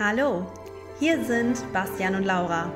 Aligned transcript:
Hallo, 0.00 0.44
hier 0.98 1.24
sind 1.24 1.72
Bastian 1.72 2.16
und 2.16 2.24
Laura. 2.24 2.72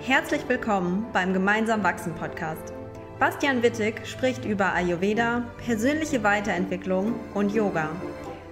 Herzlich 0.00 0.40
willkommen 0.48 1.04
beim 1.12 1.34
Gemeinsam 1.34 1.84
Wachsen 1.84 2.14
Podcast. 2.14 2.72
Bastian 3.18 3.62
Wittig 3.62 4.06
spricht 4.06 4.46
über 4.46 4.72
Ayurveda, 4.72 5.44
persönliche 5.66 6.22
Weiterentwicklung 6.22 7.14
und 7.34 7.52
Yoga. 7.52 7.90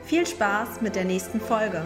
Viel 0.03 0.27
Spaß 0.27 0.83
mit 0.83 0.97
der 0.97 1.07
nächsten 1.07 1.41
Folge. 1.41 1.83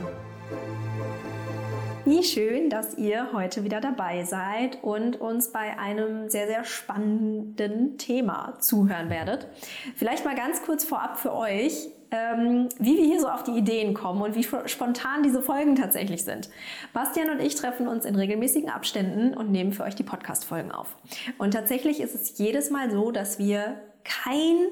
Wie 2.05 2.25
schön, 2.25 2.69
dass 2.69 2.99
ihr 2.99 3.29
heute 3.33 3.63
wieder 3.63 3.81
dabei 3.81 4.25
seid 4.25 4.83
und 4.83 5.21
uns 5.21 5.53
bei 5.53 5.79
einem 5.79 6.29
sehr, 6.31 6.49
sehr 6.49 6.65
spannenden 6.65 7.97
Thema 7.97 8.59
zuhören 8.59 9.09
werdet. 9.09 9.47
Vielleicht 9.95 10.25
mal 10.25 10.35
ganz 10.35 10.65
kurz 10.65 10.85
vorab 10.85 11.17
für 11.17 11.33
euch 11.33 11.91
ähm, 12.11 12.69
wie 12.79 12.97
wir 12.97 13.05
hier 13.05 13.21
so 13.21 13.29
auf 13.29 13.43
die 13.43 13.53
Ideen 13.53 13.95
kommen 13.95 14.23
und 14.23 14.35
wie 14.35 14.47
spontan 14.69 15.23
diese 15.23 15.43
Folgen 15.43 15.77
tatsächlich 15.77 16.25
sind. 16.25 16.51
Bastian 16.93 17.31
und 17.31 17.41
ich 17.41 17.55
treffen 17.55 17.89
uns 17.89 18.05
in 18.05 18.15
regelmäßigen 18.17 18.69
Abständen 18.69 19.35
und 19.35 19.51
nehmen 19.51 19.73
für 19.73 19.85
euch 19.85 19.95
die 19.95 20.03
Podcast-Folgen 20.03 20.73
auf. 20.73 20.97
Und 21.39 21.53
tatsächlich 21.53 22.01
ist 22.01 22.15
es 22.15 22.39
jedes 22.39 22.71
Mal 22.71 22.91
so, 22.91 23.11
dass 23.11 23.39
wir 23.39 23.81
kein 24.05 24.69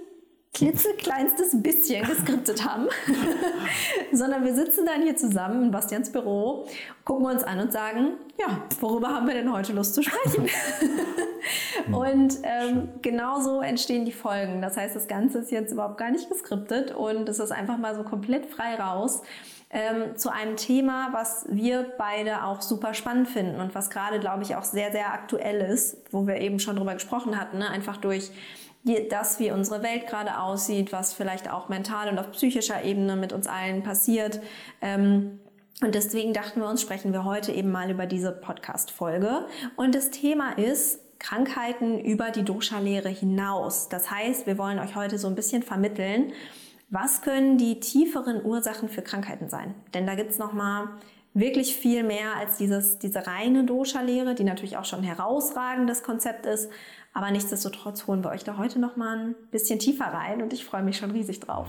klitzekleinstes 0.55 1.63
bisschen 1.63 2.07
geskriptet 2.07 2.67
haben, 2.67 2.89
sondern 4.13 4.45
wir 4.45 4.55
sitzen 4.55 4.85
dann 4.85 5.03
hier 5.03 5.17
zusammen 5.17 5.65
in 5.65 5.71
Bastians 5.71 6.13
Büro, 6.13 6.67
gucken 7.05 7.27
uns 7.27 7.43
an 7.43 7.59
und 7.59 7.73
sagen, 7.73 8.13
ja, 8.39 8.63
worüber 8.81 9.09
haben 9.09 9.27
wir 9.27 9.35
denn 9.35 9.51
heute 9.51 9.73
Lust 9.73 9.95
zu 9.95 10.03
sprechen? 10.03 10.49
und 11.93 12.39
ähm, 12.43 12.89
genauso 13.03 13.61
entstehen 13.61 14.05
die 14.05 14.13
Folgen. 14.13 14.63
Das 14.63 14.77
heißt, 14.77 14.95
das 14.95 15.09
Ganze 15.09 15.39
ist 15.39 15.51
jetzt 15.51 15.73
überhaupt 15.73 15.99
gar 15.99 16.11
nicht 16.11 16.29
geskriptet 16.29 16.93
und 16.93 17.29
es 17.29 17.39
ist 17.39 17.53
einfach 17.53 17.79
mal 17.79 17.95
so 17.95 18.03
komplett 18.03 18.47
frei 18.47 18.75
raus. 18.77 19.23
Ähm, 19.75 20.19
zu 20.19 20.31
einem 20.31 20.57
Thema, 20.57 21.09
was 21.13 21.47
wir 21.49 21.95
beide 21.97 22.45
auch 22.45 22.61
super 22.61 22.93
spannend 22.93 23.29
finden 23.29 23.59
und 23.59 23.75
was 23.75 23.89
gerade, 23.89 24.21
glaube 24.21 24.43
ich, 24.43 24.55
auch 24.55 24.65
sehr, 24.65 24.93
sehr 24.93 25.15
aktuell 25.15 25.63
ist, 25.63 25.97
wo 26.11 26.27
wir 26.27 26.37
eben 26.37 26.59
schon 26.59 26.77
drüber 26.77 26.93
gesprochen 26.93 27.41
hatten, 27.41 27.59
ne? 27.59 27.71
einfach 27.71 27.97
durch 27.97 28.31
das, 29.11 29.39
wie 29.39 29.51
unsere 29.51 29.83
Welt 29.83 30.07
gerade 30.09 30.39
aussieht, 30.39 30.93
was 30.93 31.15
vielleicht 31.15 31.51
auch 31.51 31.69
mental 31.69 32.09
und 32.09 32.19
auf 32.19 32.33
psychischer 32.33 32.85
Ebene 32.85 33.17
mit 33.17 33.33
uns 33.33 33.47
allen 33.47 33.83
passiert. 33.83 34.41
Ähm, 34.81 35.39
und 35.83 35.95
deswegen 35.95 36.33
dachten 36.33 36.61
wir 36.61 36.69
uns, 36.69 36.83
sprechen 36.83 37.13
wir 37.13 37.25
heute 37.25 37.53
eben 37.53 37.71
mal 37.71 37.91
über 37.91 38.07
diese 38.07 38.31
Podcast-Folge. 38.31 39.47
Und 39.77 39.95
das 39.95 40.11
Thema 40.11 40.53
ist 40.53 41.01
Krankheiten 41.23 42.01
über 42.01 42.31
die 42.31 42.43
Dosha-Lehre 42.43 43.09
hinaus. 43.09 43.89
Das 43.89 44.11
heißt, 44.11 44.47
wir 44.49 44.59
wollen 44.59 44.81
euch 44.81 44.97
heute 44.97 45.19
so 45.19 45.29
ein 45.29 45.37
bisschen 45.37 45.63
vermitteln, 45.63 46.33
was 46.91 47.23
können 47.23 47.57
die 47.57 47.81
tieferen 47.81 48.45
Ursachen 48.45 48.89
für 48.89 49.03
Krankheiten 49.03 49.49
sein? 49.49 49.75
Denn 49.95 50.05
da 50.05 50.17
gibt 50.17 50.33
es 50.33 50.39
nochmal 50.39 50.89
wirklich 51.33 51.77
viel 51.77 52.03
mehr 52.03 52.37
als 52.37 52.59
dieses, 52.59 52.99
diese 52.99 53.27
reine 53.27 53.65
Dosha-Lehre, 53.65 54.35
die 54.35 54.45
natürlich 54.45 54.77
auch 54.77 54.85
schon 54.85 54.99
ein 54.99 55.05
herausragendes 55.05 56.03
Konzept 56.03 56.45
ist. 56.45 56.71
Aber 57.15 57.31
nichtsdestotrotz 57.31 58.07
holen 58.07 58.25
wir 58.25 58.31
euch 58.31 58.43
da 58.43 58.59
heute 58.59 58.81
noch 58.81 58.97
mal 58.97 59.17
ein 59.17 59.35
bisschen 59.51 59.79
tiefer 59.79 60.07
rein 60.07 60.43
und 60.43 60.53
ich 60.53 60.65
freue 60.65 60.83
mich 60.83 60.97
schon 60.97 61.13
riesig 61.13 61.41
drauf. 61.41 61.69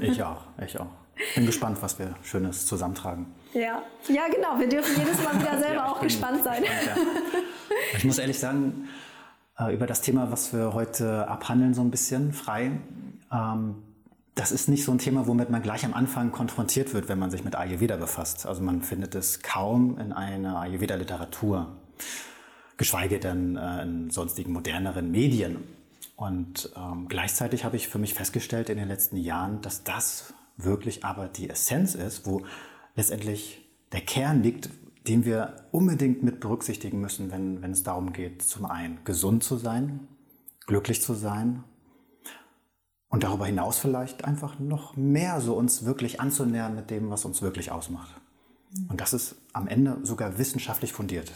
Ich 0.00 0.22
auch, 0.22 0.42
ich 0.62 0.78
auch. 0.78 0.90
Bin 1.34 1.46
gespannt, 1.46 1.78
was 1.80 1.98
wir 1.98 2.14
Schönes 2.22 2.66
zusammentragen. 2.66 3.26
Ja, 3.52 3.82
ja 4.08 4.28
genau. 4.28 4.58
Wir 4.58 4.68
dürfen 4.68 4.98
jedes 4.98 5.22
Mal 5.22 5.38
wieder 5.40 5.58
selber 5.58 5.74
ja, 5.74 5.92
auch 5.92 6.00
gespannt 6.00 6.44
sein. 6.44 6.62
Gespannt, 6.62 6.86
ja. 6.86 7.38
Ich 7.96 8.04
muss 8.04 8.18
ehrlich 8.18 8.38
sagen, 8.38 8.88
äh, 9.58 9.74
über 9.74 9.86
das 9.86 10.00
Thema, 10.00 10.30
was 10.30 10.52
wir 10.52 10.74
heute 10.74 11.28
abhandeln, 11.28 11.74
so 11.74 11.80
ein 11.82 11.90
bisschen 11.90 12.32
frei, 12.32 12.72
ähm, 13.32 13.82
das 14.34 14.52
ist 14.52 14.68
nicht 14.68 14.84
so 14.84 14.92
ein 14.92 14.98
Thema, 14.98 15.26
womit 15.26 15.50
man 15.50 15.62
gleich 15.62 15.84
am 15.84 15.94
Anfang 15.94 16.30
konfrontiert 16.30 16.94
wird, 16.94 17.08
wenn 17.08 17.18
man 17.18 17.30
sich 17.30 17.42
mit 17.42 17.56
Ayurveda 17.56 17.96
befasst. 17.96 18.46
Also 18.46 18.62
man 18.62 18.82
findet 18.82 19.16
es 19.16 19.42
kaum 19.42 19.98
in 19.98 20.12
einer 20.12 20.60
Ayurveda-Literatur 20.60 21.76
geschweige 22.78 23.18
denn 23.18 23.56
äh, 23.56 23.82
in 23.82 24.10
sonstigen 24.10 24.52
moderneren 24.52 25.10
Medien. 25.10 25.58
Und 26.16 26.72
ähm, 26.76 27.06
gleichzeitig 27.08 27.64
habe 27.64 27.76
ich 27.76 27.88
für 27.88 27.98
mich 27.98 28.14
festgestellt 28.14 28.70
in 28.70 28.78
den 28.78 28.88
letzten 28.88 29.16
Jahren, 29.16 29.60
dass 29.60 29.84
das 29.84 30.32
wirklich 30.58 31.04
aber 31.04 31.28
die 31.28 31.48
Essenz 31.48 31.94
ist, 31.94 32.26
wo 32.26 32.44
letztendlich 32.94 33.66
der 33.92 34.00
Kern 34.02 34.42
liegt, 34.42 34.70
den 35.06 35.24
wir 35.24 35.64
unbedingt 35.72 36.22
mit 36.22 36.40
berücksichtigen 36.40 37.00
müssen, 37.00 37.30
wenn, 37.30 37.62
wenn 37.62 37.70
es 37.70 37.82
darum 37.82 38.12
geht, 38.12 38.42
zum 38.42 38.66
einen 38.66 38.98
gesund 39.04 39.42
zu 39.42 39.56
sein, 39.56 40.06
glücklich 40.66 41.00
zu 41.00 41.14
sein 41.14 41.64
und 43.08 43.22
darüber 43.22 43.46
hinaus 43.46 43.78
vielleicht 43.78 44.24
einfach 44.24 44.58
noch 44.58 44.96
mehr 44.96 45.40
so 45.40 45.54
uns 45.54 45.84
wirklich 45.86 46.20
anzunähern 46.20 46.74
mit 46.74 46.90
dem, 46.90 47.08
was 47.08 47.24
uns 47.24 47.40
wirklich 47.40 47.70
ausmacht. 47.70 48.14
Und 48.88 49.00
das 49.00 49.14
ist 49.14 49.36
am 49.54 49.66
Ende 49.66 49.98
sogar 50.02 50.36
wissenschaftlich 50.38 50.92
fundiert. 50.92 51.32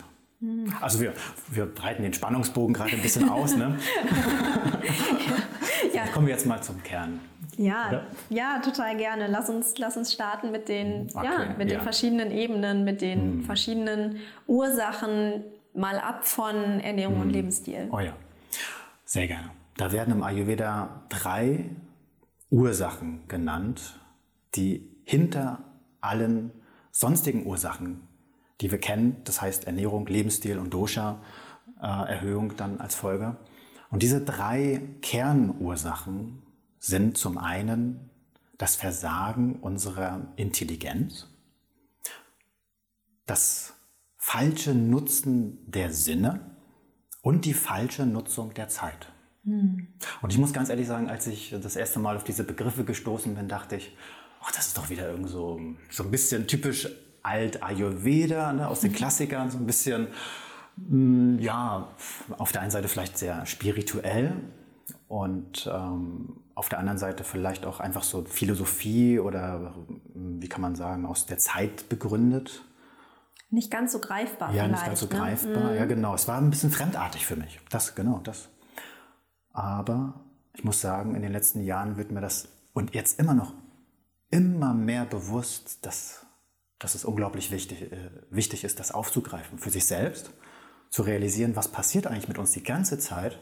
Also 0.80 1.00
wir, 1.00 1.14
wir 1.50 1.66
breiten 1.66 2.02
den 2.02 2.12
Spannungsbogen 2.12 2.74
gerade 2.74 2.90
ein 2.92 3.02
bisschen 3.02 3.28
aus. 3.28 3.56
Ne? 3.56 3.78
ja. 5.94 6.06
Kommen 6.08 6.26
wir 6.26 6.34
jetzt 6.34 6.46
mal 6.46 6.60
zum 6.60 6.82
Kern. 6.82 7.20
Ja, 7.56 8.02
ja, 8.30 8.60
total 8.60 8.96
gerne. 8.96 9.26
Lass 9.26 9.50
uns, 9.50 9.76
lass 9.78 9.96
uns 9.96 10.12
starten 10.12 10.50
mit 10.50 10.68
den, 10.68 11.08
okay, 11.14 11.26
ja, 11.26 11.54
mit 11.58 11.70
ja. 11.70 11.78
den 11.78 11.80
verschiedenen 11.82 12.30
Ebenen, 12.30 12.84
mit 12.84 13.00
den 13.00 13.20
hm. 13.20 13.44
verschiedenen 13.44 14.16
Ursachen, 14.46 15.44
mal 15.74 15.98
ab 15.98 16.26
von 16.26 16.80
Ernährung 16.80 17.16
hm. 17.16 17.22
und 17.22 17.30
Lebensstil. 17.30 17.88
Oh 17.92 18.00
ja, 18.00 18.14
sehr 19.04 19.26
gerne. 19.26 19.50
Da 19.76 19.92
werden 19.92 20.12
im 20.12 20.22
Ayurveda 20.22 21.02
drei 21.08 21.64
Ursachen 22.50 23.26
genannt, 23.28 23.98
die 24.54 24.88
hinter 25.04 25.58
allen 26.00 26.52
sonstigen 26.90 27.46
Ursachen 27.46 28.08
die 28.62 28.70
wir 28.70 28.78
kennen. 28.78 29.16
Das 29.24 29.42
heißt 29.42 29.66
Ernährung, 29.66 30.06
Lebensstil 30.06 30.58
und 30.58 30.72
Dosha-Erhöhung 30.72 32.56
dann 32.56 32.80
als 32.80 32.94
Folge. 32.94 33.36
Und 33.90 34.02
diese 34.02 34.22
drei 34.22 34.80
Kernursachen 35.02 36.41
sind 36.82 37.16
zum 37.16 37.38
einen 37.38 38.10
das 38.58 38.74
Versagen 38.74 39.60
unserer 39.60 40.32
Intelligenz, 40.34 41.28
das 43.24 43.74
falsche 44.16 44.74
Nutzen 44.74 45.58
der 45.70 45.92
Sinne 45.92 46.56
und 47.22 47.44
die 47.44 47.54
falsche 47.54 48.04
Nutzung 48.04 48.52
der 48.54 48.68
Zeit. 48.68 49.12
Hm. 49.44 49.94
Und 50.22 50.32
ich 50.32 50.38
muss 50.38 50.52
ganz 50.52 50.70
ehrlich 50.70 50.88
sagen, 50.88 51.08
als 51.08 51.28
ich 51.28 51.54
das 51.62 51.76
erste 51.76 52.00
Mal 52.00 52.16
auf 52.16 52.24
diese 52.24 52.42
Begriffe 52.42 52.84
gestoßen 52.84 53.34
bin, 53.36 53.46
dachte 53.46 53.76
ich, 53.76 53.96
ach, 54.42 54.50
das 54.50 54.66
ist 54.66 54.76
doch 54.76 54.90
wieder 54.90 55.08
irgend 55.08 55.28
so, 55.28 55.60
so 55.88 56.02
ein 56.02 56.10
bisschen 56.10 56.48
typisch 56.48 56.88
Alt-Ayurveda, 57.22 58.52
ne, 58.52 58.66
aus 58.66 58.80
den 58.80 58.92
Klassikern, 58.92 59.52
so 59.52 59.58
ein 59.58 59.66
bisschen, 59.66 60.08
mh, 60.76 61.36
mm, 61.36 61.38
ja, 61.38 61.94
auf 62.38 62.50
der 62.50 62.62
einen 62.62 62.72
Seite 62.72 62.88
vielleicht 62.88 63.18
sehr 63.18 63.46
spirituell 63.46 64.34
und 65.06 65.70
ähm, 65.72 66.42
auf 66.54 66.68
der 66.68 66.78
anderen 66.78 66.98
Seite 66.98 67.24
vielleicht 67.24 67.66
auch 67.66 67.80
einfach 67.80 68.02
so 68.02 68.24
Philosophie 68.24 69.18
oder, 69.18 69.74
wie 70.14 70.48
kann 70.48 70.60
man 70.60 70.74
sagen, 70.74 71.06
aus 71.06 71.26
der 71.26 71.38
Zeit 71.38 71.88
begründet. 71.88 72.62
Nicht 73.50 73.70
ganz 73.70 73.92
so 73.92 73.98
greifbar. 73.98 74.54
Ja, 74.54 74.66
nicht 74.66 74.84
ganz 74.84 75.00
so 75.00 75.06
ne? 75.06 75.16
greifbar. 75.16 75.70
Mhm. 75.72 75.76
Ja, 75.76 75.84
genau. 75.84 76.14
Es 76.14 76.28
war 76.28 76.38
ein 76.38 76.50
bisschen 76.50 76.70
fremdartig 76.70 77.26
für 77.26 77.36
mich. 77.36 77.60
Das, 77.70 77.94
genau, 77.94 78.20
das. 78.24 78.48
Aber 79.52 80.24
ich 80.54 80.64
muss 80.64 80.80
sagen, 80.80 81.14
in 81.14 81.22
den 81.22 81.32
letzten 81.32 81.62
Jahren 81.62 81.96
wird 81.96 82.10
mir 82.10 82.20
das 82.20 82.48
und 82.72 82.94
jetzt 82.94 83.18
immer 83.18 83.34
noch 83.34 83.52
immer 84.30 84.72
mehr 84.72 85.04
bewusst, 85.04 85.84
dass 85.84 86.26
dass 86.82 86.94
es 86.96 87.04
unglaublich 87.04 87.50
wichtig, 87.50 87.92
äh, 87.92 88.10
wichtig 88.30 88.64
ist, 88.64 88.80
das 88.80 88.90
aufzugreifen 88.90 89.58
für 89.58 89.70
sich 89.70 89.86
selbst, 89.86 90.32
zu 90.90 91.02
realisieren, 91.02 91.56
was 91.56 91.68
passiert 91.68 92.06
eigentlich 92.06 92.28
mit 92.28 92.38
uns 92.38 92.50
die 92.50 92.62
ganze 92.62 92.98
Zeit 92.98 93.38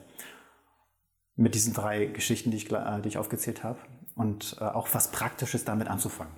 mit 1.36 1.54
diesen 1.54 1.72
drei 1.72 2.06
Geschichten, 2.06 2.50
die 2.50 2.58
ich, 2.58 2.70
äh, 2.72 3.00
die 3.02 3.08
ich 3.08 3.18
aufgezählt 3.18 3.64
habe 3.64 3.78
und 4.14 4.56
äh, 4.60 4.64
auch 4.64 4.88
was 4.92 5.10
Praktisches 5.10 5.64
damit 5.64 5.88
anzufangen. 5.88 6.32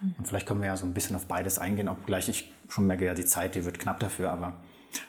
Mhm. 0.00 0.14
Und 0.18 0.28
vielleicht 0.28 0.46
können 0.46 0.60
wir 0.60 0.68
ja 0.68 0.76
so 0.76 0.86
ein 0.86 0.94
bisschen 0.94 1.16
auf 1.16 1.26
beides 1.26 1.58
eingehen, 1.58 1.88
obgleich 1.88 2.28
ich 2.28 2.52
schon 2.68 2.86
merke, 2.86 3.04
ja, 3.04 3.14
die 3.14 3.24
Zeit, 3.24 3.54
die 3.54 3.64
wird 3.64 3.78
knapp 3.78 4.00
dafür, 4.00 4.30
aber 4.30 4.54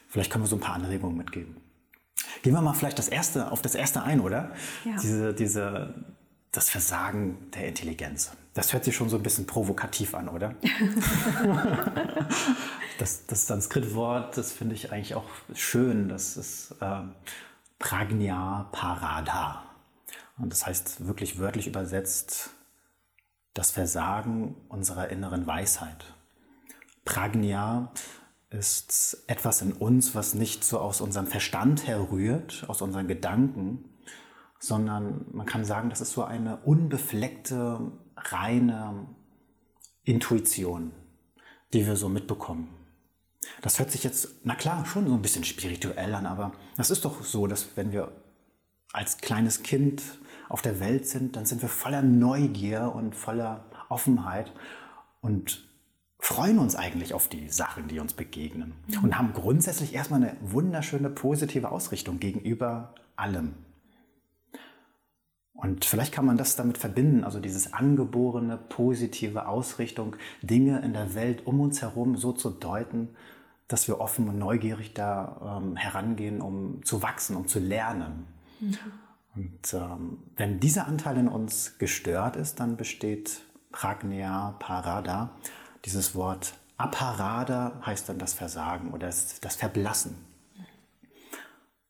vielleicht 0.07 0.31
können 0.31 0.43
wir 0.43 0.47
so 0.47 0.55
ein 0.55 0.61
paar 0.61 0.75
Anregungen 0.75 1.17
mitgeben. 1.17 1.57
Gehen 2.41 2.53
wir 2.53 2.61
mal 2.61 2.73
vielleicht 2.73 2.99
das 2.99 3.07
erste, 3.07 3.51
auf 3.51 3.61
das 3.61 3.75
erste 3.75 4.03
ein, 4.03 4.19
oder? 4.19 4.51
Ja. 4.85 4.95
Diese, 5.01 5.33
diese, 5.33 5.93
das 6.51 6.69
Versagen 6.69 7.51
der 7.53 7.67
Intelligenz. 7.67 8.31
Das 8.53 8.73
hört 8.73 8.83
sich 8.83 8.95
schon 8.95 9.09
so 9.09 9.17
ein 9.17 9.23
bisschen 9.23 9.45
provokativ 9.45 10.15
an, 10.15 10.29
oder? 10.29 10.55
das, 12.97 13.27
das 13.27 13.45
Sanskrit-Wort, 13.45 14.35
das 14.37 14.51
finde 14.51 14.73
ich 14.73 14.91
eigentlich 14.91 15.13
auch 15.13 15.29
schön. 15.53 16.09
Das 16.09 16.37
ist 16.37 16.75
äh, 16.81 17.01
Pragnya 17.79 18.69
Parada. 18.71 19.63
Und 20.37 20.51
das 20.51 20.65
heißt 20.65 21.07
wirklich 21.07 21.39
wörtlich 21.39 21.67
übersetzt 21.67 22.51
das 23.53 23.71
Versagen 23.71 24.55
unserer 24.69 25.09
inneren 25.09 25.47
Weisheit. 25.47 26.13
Pragnya 27.05 27.91
ist 28.49 29.23
etwas 29.27 29.61
in 29.61 29.73
uns, 29.73 30.15
was 30.15 30.33
nicht 30.33 30.63
so 30.63 30.79
aus 30.79 31.01
unserem 31.01 31.27
Verstand 31.27 31.87
herrührt, 31.87 32.65
aus 32.67 32.81
unseren 32.81 33.07
Gedanken, 33.07 33.85
sondern 34.59 35.25
man 35.31 35.45
kann 35.45 35.65
sagen, 35.65 35.89
das 35.89 36.01
ist 36.01 36.13
so 36.13 36.23
eine 36.23 36.57
unbefleckte 36.57 37.91
reine 38.15 39.07
Intuition. 40.03 40.91
die 41.73 41.85
wir 41.85 41.95
so 41.97 42.07
mitbekommen. 42.09 42.76
Das 43.61 43.79
hört 43.79 43.91
sich 43.91 44.03
jetzt, 44.03 44.29
na 44.43 44.55
klar, 44.55 44.85
schon 44.85 45.07
so 45.07 45.13
ein 45.13 45.21
bisschen 45.21 45.43
spirituell 45.43 46.13
an, 46.13 46.25
aber 46.25 46.53
das 46.75 46.89
ist 46.89 47.05
doch 47.05 47.23
so, 47.23 47.47
dass 47.47 47.75
wenn 47.75 47.91
wir 47.91 48.11
als 48.93 49.17
kleines 49.17 49.63
Kind 49.63 50.01
auf 50.49 50.61
der 50.61 50.79
Welt 50.79 51.07
sind, 51.07 51.35
dann 51.35 51.45
sind 51.45 51.61
wir 51.61 51.69
voller 51.69 52.01
Neugier 52.01 52.93
und 52.95 53.15
voller 53.15 53.65
Offenheit 53.89 54.51
und 55.21 55.67
freuen 56.19 56.59
uns 56.59 56.75
eigentlich 56.75 57.13
auf 57.13 57.27
die 57.27 57.49
Sachen, 57.49 57.87
die 57.87 57.99
uns 57.99 58.13
begegnen 58.13 58.73
und 59.03 59.17
haben 59.17 59.33
grundsätzlich 59.33 59.93
erstmal 59.93 60.23
eine 60.23 60.37
wunderschöne 60.41 61.09
positive 61.09 61.71
Ausrichtung 61.71 62.19
gegenüber 62.19 62.95
allem. 63.15 63.53
Und 65.53 65.85
vielleicht 65.85 66.13
kann 66.13 66.25
man 66.25 66.37
das 66.37 66.55
damit 66.55 66.77
verbinden, 66.77 67.23
also 67.23 67.39
dieses 67.39 67.73
angeborene 67.73 68.57
positive 68.57 69.47
Ausrichtung, 69.47 70.15
Dinge 70.43 70.81
in 70.81 70.93
der 70.93 71.15
Welt 71.15 71.47
um 71.47 71.59
uns 71.59 71.81
herum 71.81 72.15
so 72.15 72.31
zu 72.31 72.51
deuten, 72.51 73.09
dass 73.67 73.87
wir 73.87 73.99
offen 73.99 74.29
und 74.29 74.37
neugierig 74.37 74.93
da 74.93 75.59
ähm, 75.61 75.75
herangehen, 75.75 76.41
um 76.41 76.83
zu 76.83 77.01
wachsen, 77.01 77.35
um 77.35 77.47
zu 77.47 77.59
lernen. 77.59 78.27
Mhm. 78.59 78.77
Und 79.35 79.73
ähm, 79.73 80.23
wenn 80.35 80.59
dieser 80.59 80.87
Anteil 80.87 81.17
in 81.17 81.27
uns 81.27 81.77
gestört 81.77 82.35
ist, 82.35 82.59
dann 82.59 82.77
besteht 82.77 83.41
Pragnya 83.71 84.55
Parada. 84.59 85.31
Dieses 85.85 86.15
Wort 86.15 86.53
Aparada 86.77 87.81
heißt 87.85 88.09
dann 88.09 88.19
das 88.19 88.33
Versagen 88.33 88.91
oder 88.91 89.07
das, 89.07 89.55
Verblassen. 89.55 90.15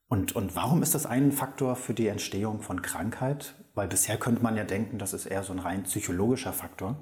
Und, 0.10 0.36
und 0.36 0.56
warum 0.56 0.82
ist 0.84 0.96
das 0.96 1.06
ein 1.06 1.32
Faktor 1.32 1.76
für 1.76 1.94
die 1.94 2.08
Entstehung 2.08 2.62
von 2.62 2.82
Krankheit? 2.82 3.56
Weil 3.76 3.88
bisher 3.88 4.18
könnte 4.18 4.42
man 4.42 4.56
ja 4.56 4.64
denken, 4.64 4.98
das 4.98 5.14
ist 5.14 5.26
eher 5.26 5.44
so 5.44 5.54
ein 5.54 5.60
rein 5.60 5.84
psychologischer 5.84 6.54
Faktor. 6.54 6.96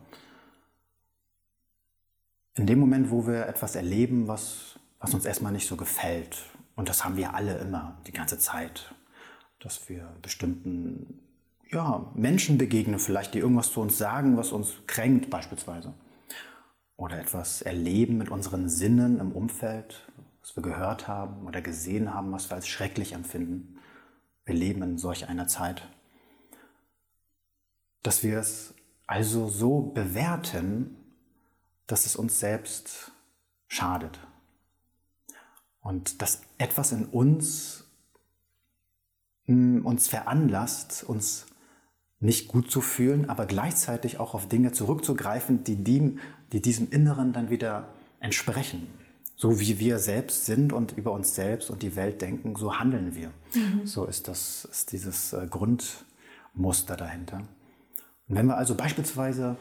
In 2.55 2.67
dem 2.67 2.79
Moment, 2.79 3.11
wo 3.11 3.27
wir 3.27 3.47
etwas 3.47 3.75
erleben, 3.75 4.27
was, 4.27 4.79
was 4.99 5.13
uns 5.13 5.25
erstmal 5.25 5.51
nicht 5.51 5.67
so 5.67 5.75
gefällt, 5.75 6.37
und 6.75 6.89
das 6.89 7.03
haben 7.03 7.17
wir 7.17 7.33
alle 7.33 7.57
immer, 7.57 7.97
die 8.07 8.13
ganze 8.13 8.39
Zeit, 8.39 8.93
dass 9.59 9.89
wir 9.89 10.07
bestimmten 10.21 11.19
ja, 11.69 12.11
Menschen 12.15 12.57
begegnen, 12.57 12.99
vielleicht 12.99 13.33
die 13.33 13.39
irgendwas 13.39 13.71
zu 13.71 13.81
uns 13.81 13.97
sagen, 13.97 14.37
was 14.37 14.51
uns 14.51 14.73
kränkt 14.87 15.29
beispielsweise. 15.29 15.93
Oder 16.97 17.19
etwas 17.19 17.61
erleben 17.61 18.17
mit 18.17 18.29
unseren 18.29 18.69
Sinnen 18.69 19.19
im 19.19 19.33
Umfeld, 19.33 20.09
was 20.41 20.55
wir 20.55 20.63
gehört 20.63 21.09
haben 21.09 21.45
oder 21.45 21.61
gesehen 21.61 22.13
haben, 22.13 22.31
was 22.31 22.49
wir 22.49 22.55
als 22.55 22.67
schrecklich 22.67 23.13
empfinden. 23.13 23.79
Wir 24.45 24.55
leben 24.55 24.81
in 24.81 24.97
solch 24.97 25.27
einer 25.27 25.47
Zeit. 25.47 25.89
Dass 28.03 28.23
wir 28.23 28.39
es 28.39 28.73
also 29.07 29.49
so 29.49 29.81
bewerten, 29.81 30.95
dass 31.87 32.05
es 32.05 32.15
uns 32.15 32.39
selbst 32.39 33.11
schadet. 33.67 34.19
Und 35.81 36.21
dass 36.21 36.41
etwas 36.57 36.91
in 36.91 37.05
uns 37.05 37.85
hm, 39.45 39.85
uns 39.85 40.07
veranlasst, 40.07 41.03
uns 41.03 41.45
nicht 42.19 42.47
gut 42.47 42.71
zu 42.71 42.81
fühlen, 42.81 43.29
aber 43.29 43.45
gleichzeitig 43.45 44.19
auch 44.19 44.33
auf 44.33 44.47
Dinge 44.47 44.71
zurückzugreifen, 44.71 45.63
die, 45.63 45.83
dem, 45.83 46.19
die 46.51 46.61
diesem 46.61 46.89
Inneren 46.89 47.33
dann 47.33 47.49
wieder 47.49 47.89
entsprechen. 48.19 48.87
So 49.35 49.59
wie 49.59 49.79
wir 49.79 49.99
selbst 49.99 50.45
sind 50.45 50.73
und 50.73 50.97
über 50.97 51.11
uns 51.11 51.35
selbst 51.35 51.69
und 51.69 51.83
die 51.83 51.95
Welt 51.95 52.21
denken, 52.21 52.55
so 52.55 52.79
handeln 52.79 53.15
wir. 53.15 53.31
Mhm. 53.53 53.85
So 53.85 54.05
ist 54.05 54.27
das 54.27 54.65
ist 54.65 54.91
dieses 54.93 55.33
äh, 55.33 55.45
Grundmuster 55.47 56.95
dahinter. 56.95 57.41
Und 58.27 58.35
wenn 58.35 58.47
wir 58.47 58.57
also 58.57 58.75
beispielsweise, 58.75 59.57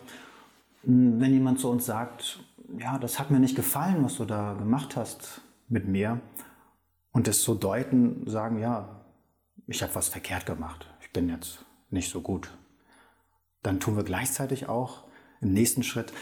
wenn 0.87 1.33
jemand 1.33 1.61
zu 1.61 1.71
uns 1.71 1.87
sagt, 1.87 2.41
ja, 2.79 2.99
das 2.99 3.19
hat 3.19 3.31
mir 3.31 3.41
nicht 3.41 3.57
gefallen, 3.57 4.05
was 4.05 4.17
du 4.17 4.25
da 4.25 4.55
gemacht 4.55 4.97
hast 4.97 5.41
mit 5.69 5.87
mir, 5.87 6.21
und 7.15 7.29
es 7.29 7.45
so 7.45 7.55
deuten, 7.55 8.29
sagen, 8.29 8.59
ja, 8.59 9.01
ich 9.69 9.83
habe 9.83 9.95
was 9.95 10.09
verkehrt 10.09 10.47
gemacht, 10.47 10.87
ich 11.01 11.13
bin 11.13 11.29
jetzt 11.29 11.65
nicht 11.91 12.11
so 12.11 12.21
gut. 12.21 12.51
Dann 13.63 13.81
tun 13.81 13.97
wir 13.97 14.03
gleichzeitig 14.03 14.69
auch 14.69 15.05
im 15.41 15.53
nächsten 15.53 15.85
Schritt 15.85 16.13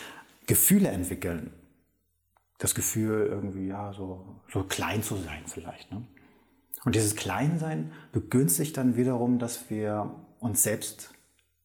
Gefühle 0.47 0.91
entwickeln. 0.91 1.53
Das 2.59 2.75
Gefühl, 2.75 3.27
irgendwie, 3.27 3.69
ja, 3.69 3.93
so, 3.95 4.43
so 4.53 4.65
klein 4.65 5.03
zu 5.03 5.17
sein 5.17 5.43
vielleicht. 5.47 5.91
Ne? 5.91 6.07
Und 6.85 6.95
dieses 6.95 7.17
Kleinsein 7.17 7.93
begünstigt 8.13 8.77
dann 8.77 8.95
wiederum, 8.95 9.39
dass 9.39 9.71
wir 9.71 10.15
uns 10.41 10.63
selbst 10.63 11.15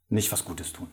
nicht 0.10 0.32
was 0.32 0.46
Gutes 0.46 0.72
tun. 0.72 0.88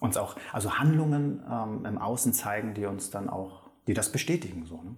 Uns 0.00 0.16
auch, 0.16 0.36
also 0.52 0.78
Handlungen 0.78 1.42
ähm, 1.50 1.86
im 1.86 1.98
Außen 1.98 2.32
zeigen, 2.32 2.74
die 2.74 2.84
uns 2.84 3.10
dann 3.10 3.30
auch, 3.30 3.70
die 3.86 3.94
das 3.94 4.12
bestätigen. 4.12 4.66
So, 4.66 4.76
ne? 4.82 4.96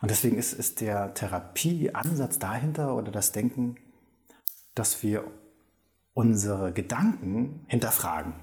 Und 0.00 0.10
deswegen 0.10 0.36
ist, 0.38 0.52
ist 0.52 0.80
der 0.80 1.14
Therapieansatz 1.14 2.38
dahinter 2.38 2.94
oder 2.96 3.10
das 3.10 3.32
Denken, 3.32 3.76
dass 4.74 5.02
wir 5.02 5.24
unsere 6.14 6.72
Gedanken 6.72 7.64
hinterfragen. 7.66 8.34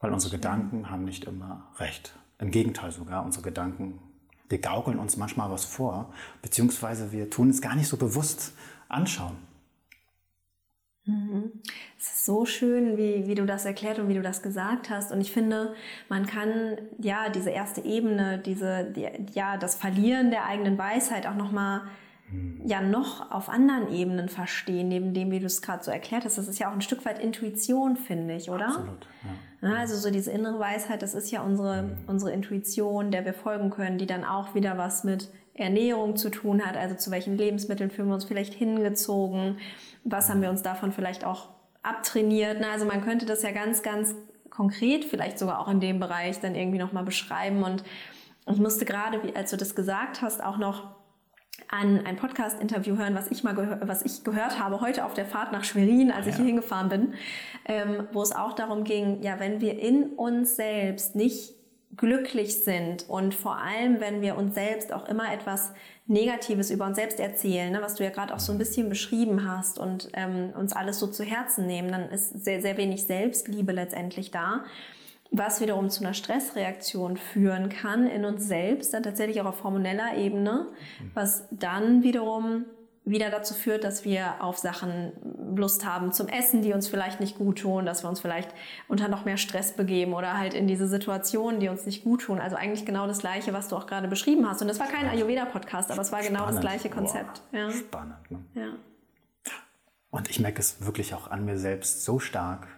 Weil 0.00 0.12
unsere 0.12 0.36
Gedanken 0.36 0.90
haben 0.90 1.04
nicht 1.04 1.24
immer 1.24 1.70
recht. 1.78 2.18
Im 2.38 2.50
Gegenteil 2.50 2.90
sogar, 2.90 3.24
unsere 3.24 3.44
Gedanken, 3.44 4.00
die 4.50 4.60
gaukeln 4.60 4.98
uns 4.98 5.16
manchmal 5.16 5.50
was 5.50 5.64
vor, 5.64 6.12
beziehungsweise 6.42 7.12
wir 7.12 7.30
tun 7.30 7.50
es 7.50 7.62
gar 7.62 7.74
nicht 7.74 7.88
so 7.88 7.96
bewusst 7.96 8.52
anschauen. 8.88 9.36
Mhm. 11.04 11.52
Es 11.98 12.06
ist 12.06 12.24
so 12.26 12.44
schön, 12.44 12.96
wie, 12.96 13.26
wie 13.26 13.34
du 13.34 13.44
das 13.44 13.64
erklärt 13.64 13.98
und 13.98 14.08
wie 14.08 14.14
du 14.14 14.22
das 14.22 14.42
gesagt 14.42 14.90
hast. 14.90 15.12
Und 15.12 15.20
ich 15.20 15.32
finde, 15.32 15.74
man 16.08 16.26
kann 16.26 16.78
ja 16.98 17.28
diese 17.28 17.50
erste 17.50 17.80
Ebene, 17.80 18.38
diese, 18.38 18.84
die, 18.84 19.08
ja, 19.32 19.56
das 19.56 19.74
Verlieren 19.74 20.30
der 20.30 20.46
eigenen 20.46 20.78
Weisheit 20.78 21.26
auch 21.26 21.34
nochmal 21.34 21.82
ja 22.64 22.80
noch 22.80 23.30
auf 23.30 23.48
anderen 23.48 23.92
Ebenen 23.92 24.28
verstehen, 24.28 24.88
neben 24.88 25.12
dem, 25.14 25.30
wie 25.30 25.40
du 25.40 25.46
es 25.46 25.60
gerade 25.60 25.82
so 25.82 25.90
erklärt 25.90 26.24
hast. 26.24 26.38
Das 26.38 26.48
ist 26.48 26.58
ja 26.58 26.70
auch 26.70 26.72
ein 26.72 26.80
Stück 26.80 27.04
weit 27.04 27.18
Intuition, 27.18 27.96
finde 27.96 28.34
ich, 28.34 28.50
oder? 28.50 28.68
Absolut. 28.68 29.06
Ja. 29.62 29.74
also 29.74 29.96
so 29.96 30.10
diese 30.10 30.30
innere 30.30 30.58
Weisheit, 30.58 31.02
das 31.02 31.14
ist 31.14 31.30
ja 31.30 31.42
unsere, 31.42 31.82
mhm. 31.82 31.96
unsere 32.06 32.32
Intuition, 32.32 33.10
der 33.10 33.24
wir 33.24 33.34
folgen 33.34 33.70
können, 33.70 33.98
die 33.98 34.06
dann 34.06 34.24
auch 34.24 34.54
wieder 34.54 34.78
was 34.78 35.04
mit 35.04 35.30
Ernährung 35.54 36.16
zu 36.16 36.30
tun 36.30 36.64
hat. 36.64 36.76
Also 36.76 36.94
zu 36.94 37.10
welchen 37.10 37.36
Lebensmitteln 37.36 37.90
fühlen 37.90 38.08
wir 38.08 38.14
uns 38.14 38.24
vielleicht 38.24 38.54
hingezogen? 38.54 39.58
Was 40.04 40.28
haben 40.30 40.42
wir 40.42 40.50
uns 40.50 40.62
davon 40.62 40.92
vielleicht 40.92 41.24
auch 41.24 41.48
abtrainiert? 41.82 42.62
also 42.64 42.86
man 42.86 43.02
könnte 43.02 43.26
das 43.26 43.42
ja 43.42 43.50
ganz, 43.50 43.82
ganz 43.82 44.14
konkret 44.50 45.04
vielleicht 45.04 45.38
sogar 45.38 45.58
auch 45.58 45.68
in 45.68 45.80
dem 45.80 45.98
Bereich 45.98 46.40
dann 46.40 46.54
irgendwie 46.54 46.78
nochmal 46.78 47.04
beschreiben. 47.04 47.62
Und 47.62 47.82
ich 48.50 48.58
musste 48.58 48.84
gerade, 48.84 49.20
als 49.34 49.50
du 49.50 49.56
das 49.56 49.74
gesagt 49.74 50.22
hast, 50.22 50.42
auch 50.42 50.58
noch 50.58 50.84
an 51.68 52.04
ein 52.06 52.16
Podcast-Interview 52.16 52.96
hören, 52.96 53.14
was 53.14 53.30
ich 53.30 53.44
mal 53.44 53.78
was 53.82 54.02
ich 54.02 54.24
gehört 54.24 54.58
habe 54.58 54.80
heute 54.80 55.04
auf 55.04 55.14
der 55.14 55.24
Fahrt 55.24 55.52
nach 55.52 55.64
Schwerin, 55.64 56.10
als 56.10 56.26
ja. 56.26 56.30
ich 56.30 56.36
hier 56.36 56.46
hingefahren 56.46 56.88
bin, 56.88 57.14
ähm, 57.66 58.08
wo 58.12 58.22
es 58.22 58.32
auch 58.32 58.52
darum 58.52 58.84
ging, 58.84 59.22
ja, 59.22 59.40
wenn 59.40 59.60
wir 59.60 59.78
in 59.78 60.10
uns 60.10 60.56
selbst 60.56 61.16
nicht 61.16 61.54
glücklich 61.96 62.64
sind 62.64 63.08
und 63.08 63.34
vor 63.34 63.58
allem, 63.58 64.00
wenn 64.00 64.22
wir 64.22 64.36
uns 64.36 64.54
selbst 64.54 64.92
auch 64.92 65.08
immer 65.08 65.32
etwas 65.32 65.72
Negatives 66.06 66.70
über 66.70 66.86
uns 66.86 66.96
selbst 66.96 67.20
erzählen, 67.20 67.70
ne, 67.70 67.82
was 67.82 67.96
du 67.96 68.04
ja 68.04 68.10
gerade 68.10 68.34
auch 68.34 68.40
so 68.40 68.52
ein 68.52 68.58
bisschen 68.58 68.88
beschrieben 68.88 69.46
hast 69.46 69.78
und 69.78 70.08
ähm, 70.14 70.52
uns 70.58 70.72
alles 70.72 70.98
so 70.98 71.06
zu 71.06 71.22
Herzen 71.22 71.66
nehmen, 71.66 71.90
dann 71.90 72.10
ist 72.10 72.44
sehr, 72.44 72.62
sehr 72.62 72.76
wenig 72.76 73.04
Selbstliebe 73.04 73.72
letztendlich 73.72 74.30
da 74.30 74.64
was 75.32 75.62
wiederum 75.62 75.88
zu 75.88 76.04
einer 76.04 76.12
Stressreaktion 76.12 77.16
führen 77.16 77.70
kann 77.70 78.06
in 78.06 78.26
uns 78.26 78.46
selbst, 78.46 78.92
dann 78.92 79.02
tatsächlich 79.02 79.40
auch 79.40 79.46
auf 79.46 79.64
hormoneller 79.64 80.16
Ebene, 80.16 80.66
was 81.14 81.48
dann 81.50 82.02
wiederum 82.02 82.66
wieder 83.04 83.30
dazu 83.30 83.54
führt, 83.54 83.82
dass 83.84 84.04
wir 84.04 84.42
auf 84.42 84.58
Sachen 84.58 85.12
Lust 85.56 85.84
haben 85.84 86.12
zum 86.12 86.28
Essen, 86.28 86.62
die 86.62 86.72
uns 86.72 86.86
vielleicht 86.86 87.20
nicht 87.20 87.36
gut 87.36 87.58
tun, 87.58 87.84
dass 87.84 88.04
wir 88.04 88.08
uns 88.08 88.20
vielleicht 88.20 88.54
unter 88.88 89.08
noch 89.08 89.24
mehr 89.24 89.36
Stress 89.36 89.72
begeben 89.72 90.14
oder 90.14 90.38
halt 90.38 90.54
in 90.54 90.68
diese 90.68 90.86
Situationen, 90.86 91.58
die 91.58 91.68
uns 91.68 91.84
nicht 91.84 92.04
gut 92.04 92.22
tun. 92.22 92.38
Also 92.38 92.56
eigentlich 92.56 92.86
genau 92.86 93.06
das 93.06 93.18
Gleiche, 93.18 93.52
was 93.52 93.68
du 93.68 93.76
auch 93.76 93.86
gerade 93.86 94.06
beschrieben 94.06 94.48
hast. 94.48 94.62
Und 94.62 94.68
das 94.68 94.78
war 94.78 94.86
kein 94.86 95.08
Ayurveda-Podcast, 95.08 95.90
aber 95.90 96.00
es 96.00 96.12
war 96.12 96.22
genau 96.22 96.46
das 96.46 96.60
gleiche 96.60 96.90
Konzept. 96.90 97.42
Ja. 97.50 97.70
Spannend. 97.70 98.30
Ne? 98.30 98.38
Ja. 98.54 98.68
Und 100.10 100.30
ich 100.30 100.38
merke 100.38 100.60
es 100.60 100.84
wirklich 100.84 101.14
auch 101.14 101.30
an 101.30 101.44
mir 101.44 101.58
selbst 101.58 102.04
so 102.04 102.18
stark, 102.18 102.68